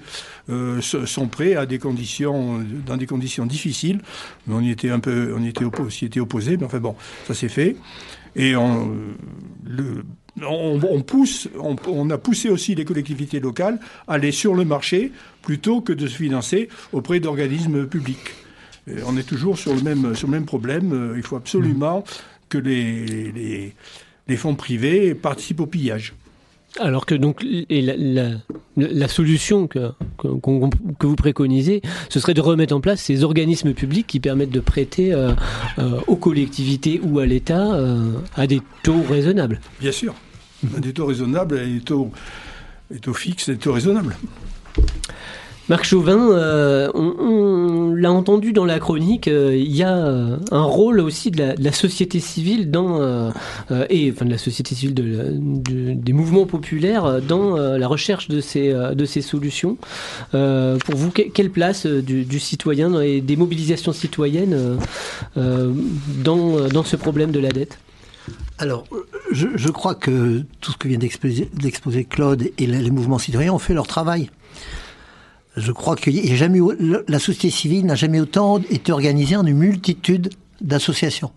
son 0.82 1.28
prêt 1.28 1.56
à 1.56 1.66
des 1.66 1.80
conditions, 1.80 2.64
dans 2.86 2.98
des 2.98 3.08
conditions 3.08 3.46
difficiles. 3.46 4.02
On 4.50 4.62
y 4.62 4.72
était 4.72 4.90
un 4.90 5.00
peu, 5.00 5.34
on 5.38 5.44
était, 5.46 5.66
était 6.06 6.20
opposé, 6.20 6.58
mais 6.58 6.66
enfin 6.66 6.80
bon, 6.80 6.96
ça 7.28 7.34
s'est 7.34 7.50
fait. 7.50 7.78
Et 8.36 8.56
on, 8.56 8.92
le, 9.66 10.04
on, 10.42 11.02
pousse, 11.02 11.48
on, 11.60 12.10
a 12.10 12.18
poussé 12.18 12.50
aussi 12.50 12.76
les 12.76 12.86
collectivités 12.86 13.40
locales 13.40 13.80
à 14.08 14.14
aller 14.14 14.32
sur 14.32 14.56
le 14.56 14.66
marché 14.66 15.12
plutôt 15.42 15.82
que 15.82 15.94
de 15.94 16.08
se 16.08 16.16
financer 16.16 16.70
auprès 16.92 17.20
d'organismes 17.20 17.86
publics. 17.86 18.34
on 19.06 19.18
est 19.18 19.28
toujours 19.28 19.58
sur 19.58 19.76
le 19.76 19.82
même, 19.82 20.16
sur 20.16 20.28
le 20.28 20.34
même 20.34 20.46
problème. 20.46 20.94
Euh, 20.94 21.14
il 21.18 21.24
faut 21.24 21.36
absolument 21.36 22.04
que 22.50 22.58
les, 22.58 23.32
les, 23.32 23.74
les 24.28 24.38
fonds 24.38 24.56
privés 24.56 25.14
participent 25.16 25.62
au 25.62 25.68
pillage. 25.68 26.14
Alors 26.80 27.06
que 27.06 27.14
donc 27.14 27.46
la, 28.76 29.08
solution 29.08 29.68
que, 29.68 29.92
vous 30.24 31.16
préconisez, 31.16 31.82
ce 32.10 32.20
serait 32.20 32.34
de 32.34 32.42
remettre 32.42 32.76
en 32.76 32.82
place 32.82 33.02
ces 33.02 33.24
organismes 33.24 33.74
publics 33.74 34.08
qui 34.08 34.20
permettent 34.20 34.50
de 34.50 34.60
prêter 34.60 35.14
euh, 35.14 35.34
euh, 35.78 36.00
aux 36.08 36.16
collectivités 36.16 37.00
ou 37.04 37.20
à 37.20 37.26
l'État 37.26 37.74
euh, 37.74 38.14
à 38.36 38.48
des 38.48 38.62
taux 38.82 39.04
raisonnables. 39.08 39.60
Bien 39.80 39.92
sûr, 39.92 40.16
à 40.76 40.80
des 40.80 40.94
taux 40.94 41.06
raisonnables, 41.06 41.60
à 41.60 41.66
des 41.66 41.82
taux, 41.82 42.12
des 42.90 43.00
taux 43.00 43.14
fixes, 43.14 43.50
des 43.50 43.58
taux 43.58 43.74
raisonnables. 43.74 44.16
Marc 45.70 45.86
Chauvin, 45.86 46.32
euh, 46.32 46.92
on, 46.94 47.94
l'a 47.96 48.12
entendu 48.12 48.52
dans 48.52 48.66
la 48.66 48.80
chronique, 48.80 49.30
euh, 49.30 49.56
il 49.56 49.74
y 49.74 49.82
a 49.82 49.96
euh, 49.96 50.38
un 50.52 50.64
rôle 50.64 51.00
aussi 51.00 51.32
de 51.32 51.56
la, 51.58 51.72
société 51.72 52.20
civile 52.20 52.70
dans 52.70 53.32
et 53.90 54.12
enfin 54.12 54.26
de 54.26 54.30
la 54.30 54.38
société 54.38 54.76
civile 54.76 54.94
des 54.94 56.14
mouvements 56.14 56.46
populaires 56.46 57.22
dans 57.22 57.56
la 57.56 57.88
recherche 57.88 58.28
de 58.28 58.42
ces 58.42 58.74
de 58.74 59.06
ces 59.06 59.22
solutions. 59.22 59.78
pour 60.32 60.96
vous, 60.96 61.12
quelle 61.12 61.50
place 61.50 61.86
du, 61.86 62.40
citoyen 62.40 62.90
dans 62.90 63.00
les, 63.00 63.22
des 63.22 63.36
mobilisations 63.36 63.94
citoyennes 63.94 64.78
dans 65.36 66.68
dans 66.68 66.84
ce 66.84 66.96
problème 66.96 67.32
de 67.32 67.40
la 67.40 67.50
dette? 67.50 67.80
Alors, 68.60 68.86
je, 69.32 69.70
crois 69.70 69.96
que 69.96 70.44
tout 70.62 70.72
ce 70.72 70.78
que 70.78 70.88
vient 70.88 71.00
d'exposer 71.00 72.06
Claude 72.06 72.50
et 72.58 72.68
les 72.68 72.92
mouvements 72.92 73.18
citoyens 73.18 73.54
ont 73.54 73.60
fait 73.60 73.74
leur 73.74 73.88
travail. 73.88 74.30
Je 75.56 75.72
crois 75.72 75.96
que 75.96 76.10
jamais 76.36 76.60
la 77.08 77.20
société 77.20 77.50
civile 77.52 77.86
n'a 77.86 77.96
jamais 77.96 78.20
autant 78.20 78.60
été 78.60 78.92
organisée 78.92 79.36
en 79.36 79.46
une 79.46 79.58
multitude 79.58 80.30
d'associations. 80.62 81.32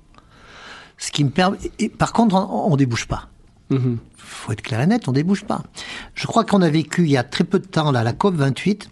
Ce 0.96 1.10
qui 1.10 1.24
me 1.24 1.30
permet. 1.30 1.58
par 1.98 2.12
contre, 2.14 2.34
on, 2.34 2.70
ne 2.70 2.76
débouche 2.76 3.06
pas. 3.06 3.28
Il 3.70 3.76
mm-hmm. 3.76 3.96
faut 4.16 4.52
être 4.52 4.62
clair 4.62 4.80
et 4.80 4.86
net, 4.86 5.08
on 5.08 5.12
débouche 5.12 5.44
pas. 5.44 5.62
Je 6.14 6.26
crois 6.26 6.44
qu'on 6.44 6.62
a 6.62 6.70
vécu 6.70 7.02
il 7.02 7.10
y 7.10 7.18
a 7.18 7.24
très 7.24 7.44
peu 7.44 7.58
de 7.58 7.66
temps 7.66 7.92
là 7.92 8.02
la 8.02 8.14
COP 8.14 8.34
28. 8.36 8.88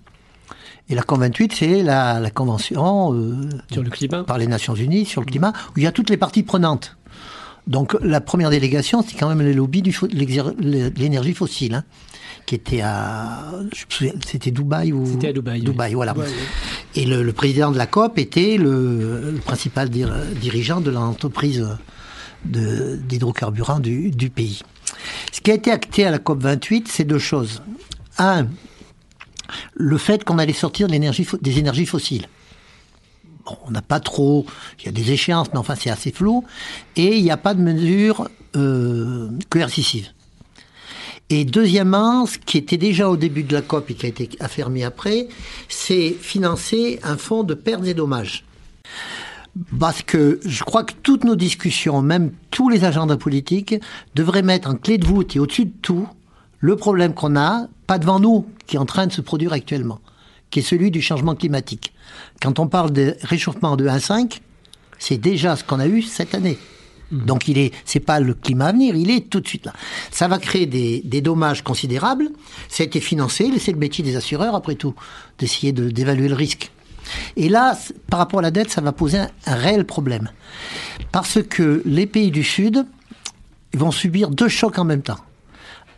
Et 0.91 0.95
la 0.95 1.03
COP 1.03 1.21
28, 1.21 1.53
c'est 1.55 1.83
la, 1.83 2.31
convention 2.31 3.15
euh, 3.15 3.49
sur 3.73 3.83
le 3.83 3.89
climat 3.89 4.25
par 4.25 4.37
les 4.37 4.47
Nations 4.47 4.75
Unies 4.75 5.07
sur 5.07 5.23
le 5.23 5.27
climat, 5.27 5.55
où 5.71 5.79
il 5.79 5.85
y 5.85 5.87
a 5.87 5.93
toutes 5.93 6.11
les 6.11 6.19
parties 6.19 6.43
prenantes. 6.43 6.99
Donc 7.67 7.97
la 8.03 8.21
première 8.21 8.51
délégation, 8.51 9.03
c'est 9.03 9.17
quand 9.17 9.29
même 9.29 9.41
les 9.41 9.55
lobbies 9.55 9.81
de 9.81 10.99
l'énergie 10.99 11.33
fossile. 11.33 11.77
Hein 11.77 11.85
qui 12.47 12.55
était 12.55 12.83
à, 12.83 13.53
c'était 14.27 14.51
Dubaï 14.51 14.93
ou 14.93 15.07
C'était 15.07 15.29
à 15.29 15.33
Dubaï. 15.33 15.61
Dubaï, 15.61 15.95
voilà. 15.95 16.15
Et 16.95 17.07
le, 17.07 17.33
président 17.33 17.71
de 17.71 17.79
la 17.79 17.87
COP 17.87 18.19
était 18.19 18.57
le, 18.57 19.35
principal 19.45 19.89
dirigeant 19.89 20.81
de 20.81 20.91
l'entreprise 20.91 21.67
d'hydrocarbures 22.45 23.81
du, 23.81 24.11
du 24.11 24.31
pays. 24.31 24.61
Ce 25.33 25.41
qui 25.41 25.51
a 25.51 25.55
été 25.55 25.71
acté 25.71 26.05
à 26.05 26.11
la 26.11 26.19
COP 26.19 26.43
28, 26.43 26.89
c'est 26.89 27.05
deux 27.05 27.19
choses. 27.19 27.63
Un, 28.19 28.47
le 29.75 29.99
fait 29.99 30.25
qu'on 30.25 30.39
allait 30.39 30.53
sortir 30.53 30.89
de 30.89 30.93
des 31.43 31.59
énergies 31.59 31.87
fossiles. 31.87 32.27
Bon, 33.47 33.57
on 33.67 33.71
n'a 33.71 33.83
pas 33.83 34.01
trop, 34.01 34.47
il 34.81 34.87
y 34.87 34.89
a 34.89 34.93
des 34.93 35.13
échéances, 35.13 35.49
mais 35.53 35.59
enfin 35.59 35.75
c'est 35.75 35.91
assez 35.91 36.13
flou, 36.13 36.45
et 36.97 37.17
il 37.17 37.23
n'y 37.23 37.31
a 37.31 37.37
pas 37.37 37.55
de 37.55 37.61
mesures 37.61 38.29
euh, 38.57 39.29
coercitives. 39.51 40.09
Et 41.37 41.45
deuxièmement, 41.45 42.27
ce 42.27 42.39
qui 42.39 42.59
était 42.59 42.77
déjà 42.77 43.11
au 43.11 43.17
début 43.17 43.43
de 43.43 43.55
la 43.55 43.61
COP 43.61 43.91
et 43.91 43.95
qui 43.95 44.07
a 44.07 44.09
été 44.09 44.29
affermi 44.39 44.85
après, 44.85 45.27
c'est 45.69 46.11
financer 46.11 47.01
un 47.03 47.17
fonds 47.17 47.43
de 47.43 47.55
pertes 47.55 47.85
et 47.87 47.93
dommages. 47.93 48.45
Parce 49.81 50.03
que 50.03 50.39
je 50.47 50.63
crois 50.63 50.85
que 50.85 50.93
toutes 51.03 51.25
nos 51.25 51.35
discussions, 51.35 52.03
même 52.03 52.31
tous 52.53 52.69
les 52.69 52.85
agendas 52.85 53.17
politiques, 53.17 53.75
devraient 54.15 54.43
mettre 54.43 54.71
en 54.71 54.77
clé 54.77 54.97
de 54.97 55.05
voûte 55.05 55.35
et 55.35 55.41
au-dessus 55.41 55.65
de 55.65 55.73
tout 55.83 56.07
le 56.61 56.77
problème 56.77 57.15
qu'on 57.15 57.35
a, 57.35 57.67
pas 57.89 57.99
devant 57.99 58.21
nous, 58.21 58.47
qui 58.69 58.77
est 58.77 58.79
en 58.79 58.87
train 58.87 59.09
de 59.09 59.13
se 59.13 59.21
produire 59.21 59.53
actuellement, 59.53 59.99
qui 60.51 60.61
est 60.61 60.63
celui 60.63 60.93
du 60.93 61.03
changement 61.03 61.35
climatique. 61.35 61.95
Quand 62.41 62.61
on 62.61 62.69
parle 62.69 62.93
de 62.93 63.17
réchauffement 63.23 63.75
de 63.75 63.89
1,5, 63.89 64.39
c'est 65.01 65.19
déjà 65.19 65.57
ce 65.57 65.65
qu'on 65.65 65.81
a 65.81 65.89
eu 65.89 66.01
cette 66.01 66.37
année. 66.37 66.59
Mhm. 67.11 67.27
Donc 67.27 67.49
il 67.49 67.59
est, 67.59 67.73
c'est 67.85 68.01
pas 68.01 68.21
le 68.21 68.35
climat 68.35 68.67
à 68.67 68.73
venir, 68.73 68.95
il 68.95 69.11
est 69.11 69.29
tout 69.29 69.41
de 69.41 69.49
suite 69.49 69.67
là. 69.67 69.73
Ça 70.11 70.29
va 70.29 70.39
créer 70.39 70.67
des, 70.67 71.21
dommages 71.21 71.63
considérables. 71.63 72.31
Ça 72.69 72.83
a 72.83 72.87
été 72.87 73.01
financé, 73.01 73.51
c'est 73.59 73.73
le 73.73 73.79
métier 73.79 74.05
des 74.05 74.17
assureurs 74.17 74.55
après 74.55 74.75
tout, 74.75 74.95
d'essayer 75.39 75.73
de, 75.73 75.91
d'évaluer 75.91 76.29
le 76.29 76.35
risque. 76.35 76.71
Et 77.37 77.49
là, 77.49 77.79
par 78.09 78.19
rapport 78.19 78.41
à 78.41 78.43
la 78.43 78.51
dette, 78.51 78.71
ça 78.71 78.81
va 78.81 78.93
poser 78.93 79.19
un, 79.19 79.55
réel 79.55 79.85
problème. 79.85 80.31
Parce 81.13 81.43
que 81.43 81.83
les 81.85 82.07
pays 82.07 82.31
du 82.31 82.43
Sud 82.43 82.87
vont 83.75 83.91
subir 83.91 84.31
deux 84.31 84.49
chocs 84.49 84.79
en 84.79 84.85
même 84.85 85.03
temps. 85.03 85.19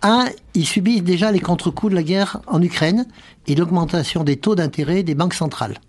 Un, 0.02 0.26
ils 0.54 0.66
subissent 0.66 1.02
déjà 1.02 1.32
les 1.32 1.40
contre-coups 1.40 1.90
de 1.90 1.96
la 1.96 2.02
guerre 2.02 2.40
en 2.46 2.60
Ukraine 2.60 3.06
et 3.46 3.54
l'augmentation 3.54 4.24
des 4.24 4.36
taux 4.36 4.54
d'intérêt 4.54 5.02
des 5.02 5.14
banques 5.14 5.34
centrales. 5.34 5.80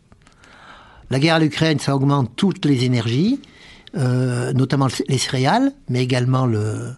La 1.10 1.19
guerre 1.19 1.36
à 1.36 1.39
l'Ukraine, 1.39 1.80
ça 1.80 1.95
augmente 1.95 2.32
toutes 2.36 2.65
les 2.65 2.84
énergies. 2.84 3.39
Euh, 3.95 4.52
notamment 4.52 4.89
les 5.08 5.17
céréales, 5.17 5.71
mais 5.89 6.04
également 6.04 6.45
le, 6.45 6.91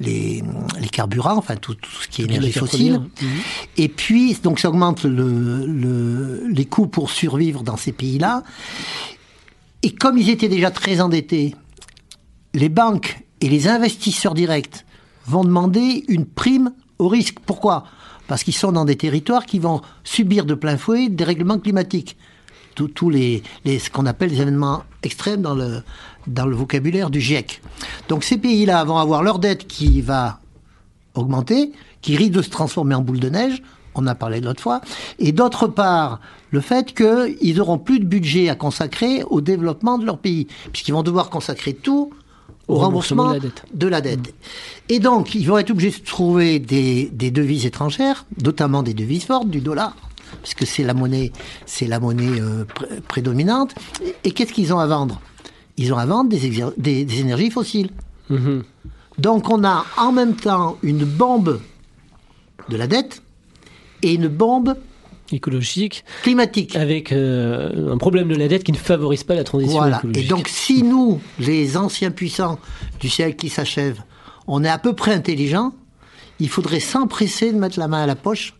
les, 0.00 0.42
les 0.80 0.88
carburants, 0.88 1.36
enfin 1.36 1.54
tout, 1.54 1.76
tout 1.76 2.02
ce 2.02 2.08
qui 2.08 2.22
est 2.22 2.24
énergie 2.24 2.50
fossile. 2.50 2.94
Mhm. 2.94 3.28
Et 3.76 3.88
puis, 3.88 4.36
donc 4.42 4.58
ça 4.58 4.68
augmente 4.68 5.04
le, 5.04 5.64
le, 5.66 6.48
les 6.48 6.64
coûts 6.64 6.88
pour 6.88 7.10
survivre 7.10 7.62
dans 7.62 7.76
ces 7.76 7.92
pays-là. 7.92 8.42
Et 9.84 9.94
comme 9.94 10.18
ils 10.18 10.30
étaient 10.30 10.48
déjà 10.48 10.72
très 10.72 11.00
endettés, 11.00 11.54
les 12.54 12.68
banques 12.68 13.24
et 13.40 13.48
les 13.48 13.68
investisseurs 13.68 14.34
directs 14.34 14.84
vont 15.26 15.44
demander 15.44 16.04
une 16.08 16.26
prime 16.26 16.72
au 16.98 17.06
risque. 17.06 17.38
Pourquoi? 17.46 17.84
Parce 18.26 18.42
qu'ils 18.42 18.56
sont 18.56 18.72
dans 18.72 18.84
des 18.84 18.96
territoires 18.96 19.46
qui 19.46 19.60
vont 19.60 19.80
subir 20.02 20.44
de 20.44 20.54
plein 20.54 20.76
fouet 20.76 21.08
des 21.08 21.24
règlements 21.24 21.60
climatiques 21.60 22.16
tous 22.74 23.10
les, 23.10 23.42
les, 23.64 23.78
ce 23.78 23.90
qu'on 23.90 24.06
appelle 24.06 24.30
les 24.30 24.40
événements 24.40 24.84
extrêmes 25.02 25.42
dans 25.42 25.54
le, 25.54 25.82
dans 26.26 26.46
le 26.46 26.56
vocabulaire 26.56 27.10
du 27.10 27.20
GIEC. 27.20 27.60
Donc 28.08 28.24
ces 28.24 28.38
pays-là 28.38 28.84
vont 28.84 28.98
avoir 28.98 29.22
leur 29.22 29.38
dette 29.38 29.66
qui 29.66 30.00
va 30.00 30.40
augmenter, 31.14 31.72
qui 32.00 32.16
risque 32.16 32.32
de 32.32 32.42
se 32.42 32.50
transformer 32.50 32.94
en 32.94 33.02
boule 33.02 33.20
de 33.20 33.28
neige, 33.28 33.62
on 33.94 34.06
a 34.06 34.14
parlé 34.14 34.40
de 34.40 34.46
l'autre 34.46 34.62
fois, 34.62 34.80
et 35.18 35.32
d'autre 35.32 35.66
part, 35.66 36.20
le 36.50 36.60
fait 36.60 36.94
qu'ils 36.94 37.56
n'auront 37.56 37.78
plus 37.78 38.00
de 38.00 38.04
budget 38.04 38.48
à 38.48 38.54
consacrer 38.54 39.22
au 39.24 39.40
développement 39.40 39.98
de 39.98 40.06
leur 40.06 40.18
pays, 40.18 40.46
puisqu'ils 40.72 40.92
vont 40.92 41.02
devoir 41.02 41.30
consacrer 41.30 41.74
tout 41.74 42.12
au, 42.68 42.76
remboursement, 42.76 43.28
de 43.28 43.34
la 43.34 43.40
dette. 43.40 43.64
De 43.74 43.86
la 43.86 44.00
dette. 44.00 44.34
Et 44.88 44.98
donc, 44.98 45.34
ils 45.34 45.44
vont 45.46 45.58
être 45.58 45.70
obligés 45.70 45.90
de 45.90 46.04
trouver 46.04 46.58
des, 46.58 47.10
des 47.12 47.30
devises 47.30 47.66
étrangères, 47.66 48.24
notamment 48.42 48.82
des 48.82 48.94
devises 48.94 49.24
fortes, 49.24 49.48
du 49.48 49.60
dollar, 49.60 49.94
puisque 50.42 50.66
c'est 50.66 50.82
la 50.82 50.94
monnaie, 50.94 51.32
c'est 51.66 51.86
la 51.86 52.00
monnaie 52.00 52.40
euh, 52.40 52.64
prédominante. 53.08 53.74
Et, 54.24 54.32
qu'est-ce 54.32 54.52
qu'ils 54.52 54.72
ont 54.72 54.78
à 54.78 54.86
vendre? 54.86 55.20
Ils 55.76 55.92
ont 55.92 55.98
à 55.98 56.06
vendre 56.06 56.30
des, 56.30 57.04
des, 57.04 57.20
énergies 57.20 57.50
fossiles. 57.50 57.90
Mhm. 58.30 58.62
Donc 59.18 59.50
on 59.50 59.64
a 59.64 59.84
en 59.98 60.12
même 60.12 60.36
temps 60.36 60.78
une 60.82 61.04
bombe 61.04 61.60
de 62.68 62.76
la 62.76 62.86
dette 62.86 63.22
et 64.02 64.14
une 64.14 64.28
bombe 64.28 64.76
écologique, 65.30 66.04
climatique, 66.22 66.76
avec 66.76 67.12
euh, 67.12 67.92
un 67.92 67.98
problème 67.98 68.28
de 68.28 68.34
la 68.34 68.48
dette 68.48 68.64
qui 68.64 68.72
ne 68.72 68.76
favorise 68.76 69.24
pas 69.24 69.34
la 69.34 69.44
transition 69.44 69.78
voilà. 69.78 70.02
Et 70.14 70.24
donc 70.24 70.48
si 70.48 70.82
nous, 70.82 71.20
les 71.38 71.76
anciens 71.76 72.10
puissants 72.10 72.58
du 73.00 73.08
siècle 73.08 73.36
qui 73.36 73.48
s'achève, 73.48 74.02
on 74.46 74.64
est 74.64 74.68
à 74.68 74.78
peu 74.78 74.94
près 74.94 75.12
intelligents, 75.12 75.72
il 76.40 76.48
faudrait 76.48 76.80
s'empresser 76.80 77.52
de 77.52 77.58
mettre 77.58 77.78
la 77.78 77.88
main 77.88 78.02
à 78.02 78.06
la 78.06 78.16
poche 78.16 78.54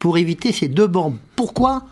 pour 0.00 0.18
éviter 0.18 0.50
ces 0.50 0.66
deux 0.66 0.88
bombes. 0.88 1.18
Pourquoi? 1.36 1.84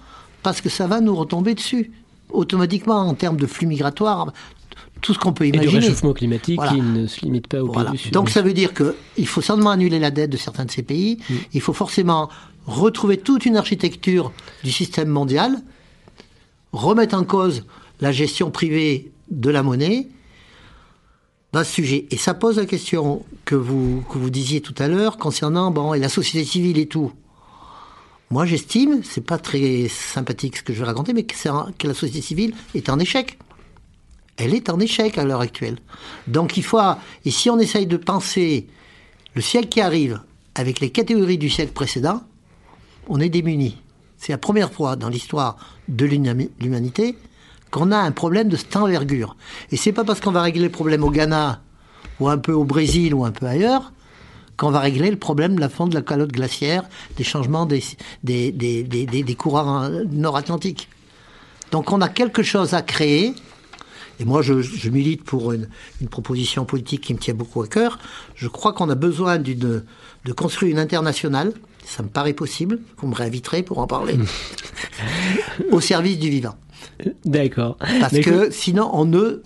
Parce 0.42 0.60
que 0.60 0.68
ça 0.68 0.88
va 0.88 1.00
nous 1.00 1.14
retomber 1.14 1.54
dessus 1.54 1.92
automatiquement 2.30 2.96
en 2.96 3.14
termes 3.14 3.36
de 3.36 3.46
flux 3.46 3.66
migratoires, 3.66 4.32
tout 5.00 5.14
ce 5.14 5.18
qu'on 5.18 5.32
peut 5.32 5.46
imaginer. 5.46 5.76
Et 5.76 5.78
du 5.78 5.84
réchauffement 5.86 6.12
climatique 6.12 6.60
qui 6.68 6.80
ne 6.80 7.06
se 7.06 7.20
limite 7.20 7.46
pas 7.46 7.62
au 7.62 7.70
voilà. 7.70 7.92
Donc 8.12 8.30
ça 8.30 8.42
veut 8.42 8.52
dire 8.52 8.72
qu'il 8.74 9.26
faut 9.26 9.40
seulement 9.40 9.70
annuler 9.70 9.98
la 9.98 10.10
dette 10.10 10.30
de 10.30 10.36
certains 10.36 10.64
de 10.64 10.70
ces 10.70 10.82
pays. 10.82 11.18
Mm. 11.28 11.34
Il 11.54 11.60
faut 11.60 11.72
forcément 11.72 12.28
retrouver 12.66 13.18
toute 13.18 13.46
une 13.46 13.56
architecture 13.56 14.32
du 14.64 14.72
système 14.72 15.08
mondial, 15.08 15.56
remettre 16.72 17.16
en 17.16 17.24
cause 17.24 17.64
la 18.00 18.10
gestion 18.10 18.50
privée 18.50 19.12
de 19.30 19.50
la 19.50 19.62
monnaie 19.62 20.08
dans 21.52 21.64
ce 21.64 21.72
sujet. 21.72 22.06
Et 22.10 22.16
ça 22.16 22.34
pose 22.34 22.56
la 22.56 22.66
question 22.66 23.24
que 23.44 23.54
vous, 23.54 24.02
que 24.10 24.18
vous 24.18 24.30
disiez 24.30 24.60
tout 24.60 24.74
à 24.78 24.88
l'heure 24.88 25.16
concernant 25.18 25.70
bon, 25.70 25.94
et 25.94 25.98
la 25.98 26.08
société 26.08 26.44
civile 26.44 26.78
et 26.78 26.86
tout. 26.86 27.12
Moi, 28.30 28.44
j'estime, 28.44 29.00
c'est 29.04 29.24
pas 29.24 29.38
très 29.38 29.88
sympathique 29.88 30.58
ce 30.58 30.62
que 30.62 30.74
je 30.74 30.80
vais 30.80 30.84
raconter, 30.84 31.14
mais 31.14 31.24
que, 31.24 31.86
la 31.86 31.94
société 31.94 32.20
civile 32.20 32.54
est 32.74 32.90
en 32.90 32.98
échec. 32.98 33.38
Elle 34.36 34.54
est 34.54 34.68
en 34.68 34.78
échec 34.78 35.16
à 35.16 35.24
l'heure 35.24 35.40
actuelle. 35.40 35.78
Donc 36.26 36.56
il 36.56 36.62
faut, 36.62 36.78
et 37.24 37.30
si 37.30 37.48
on 37.48 37.58
essaye 37.58 37.86
de 37.86 37.96
penser 37.96 38.66
le 39.34 39.40
siècle 39.40 39.68
qui 39.68 39.80
arrive 39.80 40.20
avec 40.54 40.80
les 40.80 40.90
catégories 40.90 41.38
du 41.38 41.48
siècle 41.48 41.72
précédent, 41.72 42.22
on 43.08 43.18
est 43.18 43.30
démuni. 43.30 43.78
C'est 44.18 44.32
la 44.32 44.38
première 44.38 44.72
fois 44.72 44.96
dans 44.96 45.08
l'histoire 45.08 45.56
de 45.88 46.04
l'humanité 46.04 47.16
qu'on 47.70 47.92
a 47.92 47.98
un 47.98 48.12
problème 48.12 48.48
de 48.48 48.56
cette 48.56 48.76
envergure. 48.76 49.36
Et 49.72 49.76
c'est 49.76 49.92
pas 49.92 50.04
parce 50.04 50.20
qu'on 50.20 50.32
va 50.32 50.42
régler 50.42 50.64
le 50.64 50.70
problème 50.70 51.02
au 51.02 51.10
Ghana, 51.10 51.62
ou 52.20 52.28
un 52.28 52.38
peu 52.38 52.52
au 52.52 52.64
Brésil, 52.64 53.14
ou 53.14 53.24
un 53.24 53.30
peu 53.30 53.46
ailleurs, 53.46 53.92
qu'on 54.58 54.70
va 54.70 54.80
régler 54.80 55.10
le 55.10 55.16
problème 55.16 55.54
de 55.54 55.60
la 55.60 55.70
fonte 55.70 55.90
de 55.90 55.94
la 55.94 56.02
calotte 56.02 56.32
glaciaire, 56.32 56.82
des 57.16 57.24
changements 57.24 57.64
des, 57.64 57.82
des, 58.24 58.52
des, 58.52 58.82
des, 58.82 59.06
des 59.06 59.34
courants 59.34 59.88
nord-atlantiques. 60.10 60.88
Donc 61.70 61.92
on 61.92 62.00
a 62.02 62.08
quelque 62.08 62.42
chose 62.42 62.74
à 62.74 62.82
créer. 62.82 63.34
Et 64.20 64.24
moi, 64.24 64.42
je, 64.42 64.60
je 64.60 64.90
milite 64.90 65.22
pour 65.22 65.52
une, 65.52 65.68
une, 66.00 66.08
proposition 66.08 66.64
politique 66.64 67.02
qui 67.02 67.14
me 67.14 67.20
tient 67.20 67.34
beaucoup 67.34 67.62
à 67.62 67.68
cœur. 67.68 68.00
Je 68.34 68.48
crois 68.48 68.72
qu'on 68.72 68.90
a 68.90 68.96
besoin 68.96 69.38
d'une, 69.38 69.84
de 70.24 70.32
construire 70.32 70.72
une 70.72 70.80
internationale. 70.80 71.52
Ça 71.84 72.02
me 72.02 72.08
paraît 72.08 72.32
possible. 72.32 72.80
Vous 72.98 73.06
me 73.06 73.14
réinviterez 73.14 73.62
pour 73.62 73.78
en 73.78 73.86
parler. 73.86 74.18
au 75.70 75.80
service 75.80 76.18
du 76.18 76.30
vivant. 76.30 76.56
D'accord. 77.24 77.78
Parce 78.00 78.18
que 78.18 78.50
sinon, 78.50 78.90
on 78.92 79.04
ne, 79.04 79.40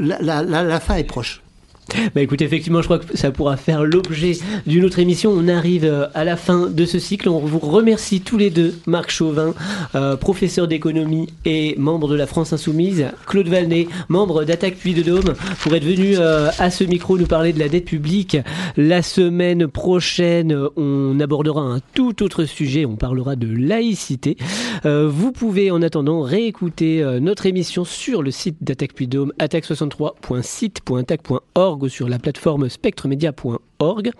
la, 0.00 0.20
la, 0.20 0.42
la 0.42 0.80
fin 0.80 0.96
est 0.96 1.04
proche. 1.04 1.42
Bah 2.14 2.20
écoute, 2.20 2.42
effectivement, 2.42 2.82
je 2.82 2.86
crois 2.86 2.98
que 2.98 3.16
ça 3.16 3.30
pourra 3.30 3.56
faire 3.56 3.82
l'objet 3.82 4.32
d'une 4.66 4.84
autre 4.84 4.98
émission. 4.98 5.32
On 5.34 5.48
arrive 5.48 5.86
euh, 5.86 6.06
à 6.14 6.24
la 6.24 6.36
fin 6.36 6.68
de 6.68 6.84
ce 6.84 6.98
cycle. 6.98 7.30
On 7.30 7.38
vous 7.38 7.58
remercie 7.58 8.20
tous 8.20 8.36
les 8.36 8.50
deux, 8.50 8.78
Marc 8.86 9.10
Chauvin, 9.10 9.54
euh, 9.94 10.14
professeur 10.16 10.68
d'économie 10.68 11.28
et 11.46 11.74
membre 11.78 12.08
de 12.08 12.14
la 12.14 12.26
France 12.26 12.52
Insoumise, 12.52 13.06
Claude 13.26 13.48
Valnet, 13.48 13.88
membre 14.08 14.44
d'Attaque 14.44 14.76
Puy 14.76 14.92
de 14.92 15.00
Dôme, 15.02 15.32
pour 15.60 15.74
être 15.74 15.84
venu 15.84 16.18
euh, 16.18 16.50
à 16.58 16.70
ce 16.70 16.84
micro 16.84 17.16
nous 17.16 17.26
parler 17.26 17.54
de 17.54 17.58
la 17.58 17.70
dette 17.70 17.86
publique. 17.86 18.36
La 18.76 19.00
semaine 19.02 19.66
prochaine, 19.66 20.54
on 20.76 21.18
abordera 21.20 21.62
un 21.62 21.80
tout 21.94 22.22
autre 22.22 22.44
sujet. 22.44 22.84
On 22.84 22.96
parlera 22.96 23.34
de 23.34 23.48
laïcité. 23.48 24.36
vous 24.84 25.32
pouvez 25.32 25.70
en 25.70 25.80
attendant 25.82 26.20
réécouter 26.20 27.02
notre 27.20 27.46
émission 27.46 27.84
sur 27.84 28.22
le 28.22 28.30
site 28.30 28.58
d'Attaque 28.60 28.92
Puy 28.92 29.06
de 29.06 29.16
Dôme, 29.18 29.32
attaque63.site.attaque.org 29.38 31.77
sur 31.86 32.08
la 32.08 32.18
plateforme 32.18 32.68
spectremedia.org. 32.68 34.10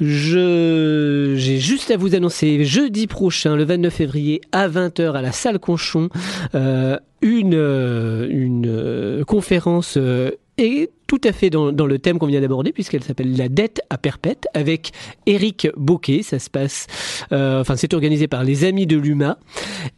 Je, 0.00 1.34
j'ai 1.36 1.58
juste 1.58 1.90
à 1.92 1.96
vous 1.96 2.14
annoncer 2.16 2.64
jeudi 2.64 3.06
prochain, 3.06 3.54
le 3.54 3.64
29 3.64 3.94
février, 3.94 4.40
à 4.50 4.68
20h 4.68 5.12
à 5.12 5.22
la 5.22 5.30
salle 5.30 5.60
Conchon, 5.60 6.08
euh, 6.54 6.98
une, 7.22 7.54
euh, 7.54 8.28
euh, 8.66 9.24
conférence 9.24 9.96
et 10.58 10.90
tout 11.06 11.20
à 11.24 11.32
fait 11.32 11.50
dans, 11.50 11.70
le 11.70 11.98
thème 11.98 12.18
qu'on 12.18 12.26
vient 12.26 12.40
d'aborder, 12.40 12.72
puisqu'elle 12.72 13.02
s'appelle 13.02 13.36
La 13.36 13.48
dette 13.48 13.82
à 13.90 13.98
perpète, 13.98 14.46
avec 14.54 14.92
Eric 15.26 15.68
Boquet. 15.76 16.22
Ça 16.22 16.38
se 16.38 16.48
passe, 16.48 16.86
euh, 17.32 17.60
enfin, 17.60 17.76
c'est 17.76 17.92
organisé 17.94 18.26
par 18.26 18.42
les 18.42 18.64
Amis 18.64 18.86
de 18.86 18.96
l'UMA. 18.96 19.38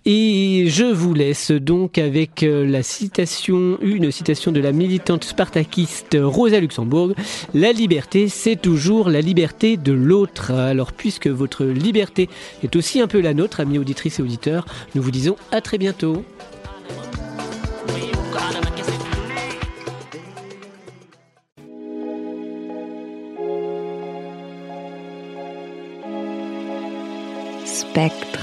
Et 0.05 0.65
je 0.69 0.85
vous 0.85 1.15
laisse 1.15 1.53
donc 1.53 1.99
avec 1.99 2.43
euh, 2.43 2.67
la 2.67 2.83
citation, 2.83 3.79
une 3.81 4.11
citation 4.11 4.53
de 4.53 4.61
la 4.61 4.73
militante 4.73 5.25
spartakiste 5.25 6.19
Rosa 6.21 6.61
Luxembourg. 6.61 7.13
La 7.55 7.73
liberté, 7.73 8.29
c'est 8.29 8.57
toujours 8.57 9.09
la 9.09 9.21
liberté 9.21 9.77
de 9.77 9.93
l'autre. 9.93 10.51
Alors, 10.51 10.93
puisque 10.93 11.29
votre 11.29 11.65
liberté 11.65 12.29
est 12.63 12.75
aussi 12.77 13.01
un 13.01 13.07
peu 13.07 13.21
la 13.21 13.35
nôtre, 13.35 13.61
amis 13.61 13.79
auditrices 13.79 14.19
et 14.19 14.23
auditeurs, 14.23 14.67
nous 14.95 15.03
vous 15.03 15.11
disons 15.11 15.37
à 15.53 15.61
très 15.61 15.79
bientôt. 15.79 16.25
Spectre. 27.97 28.36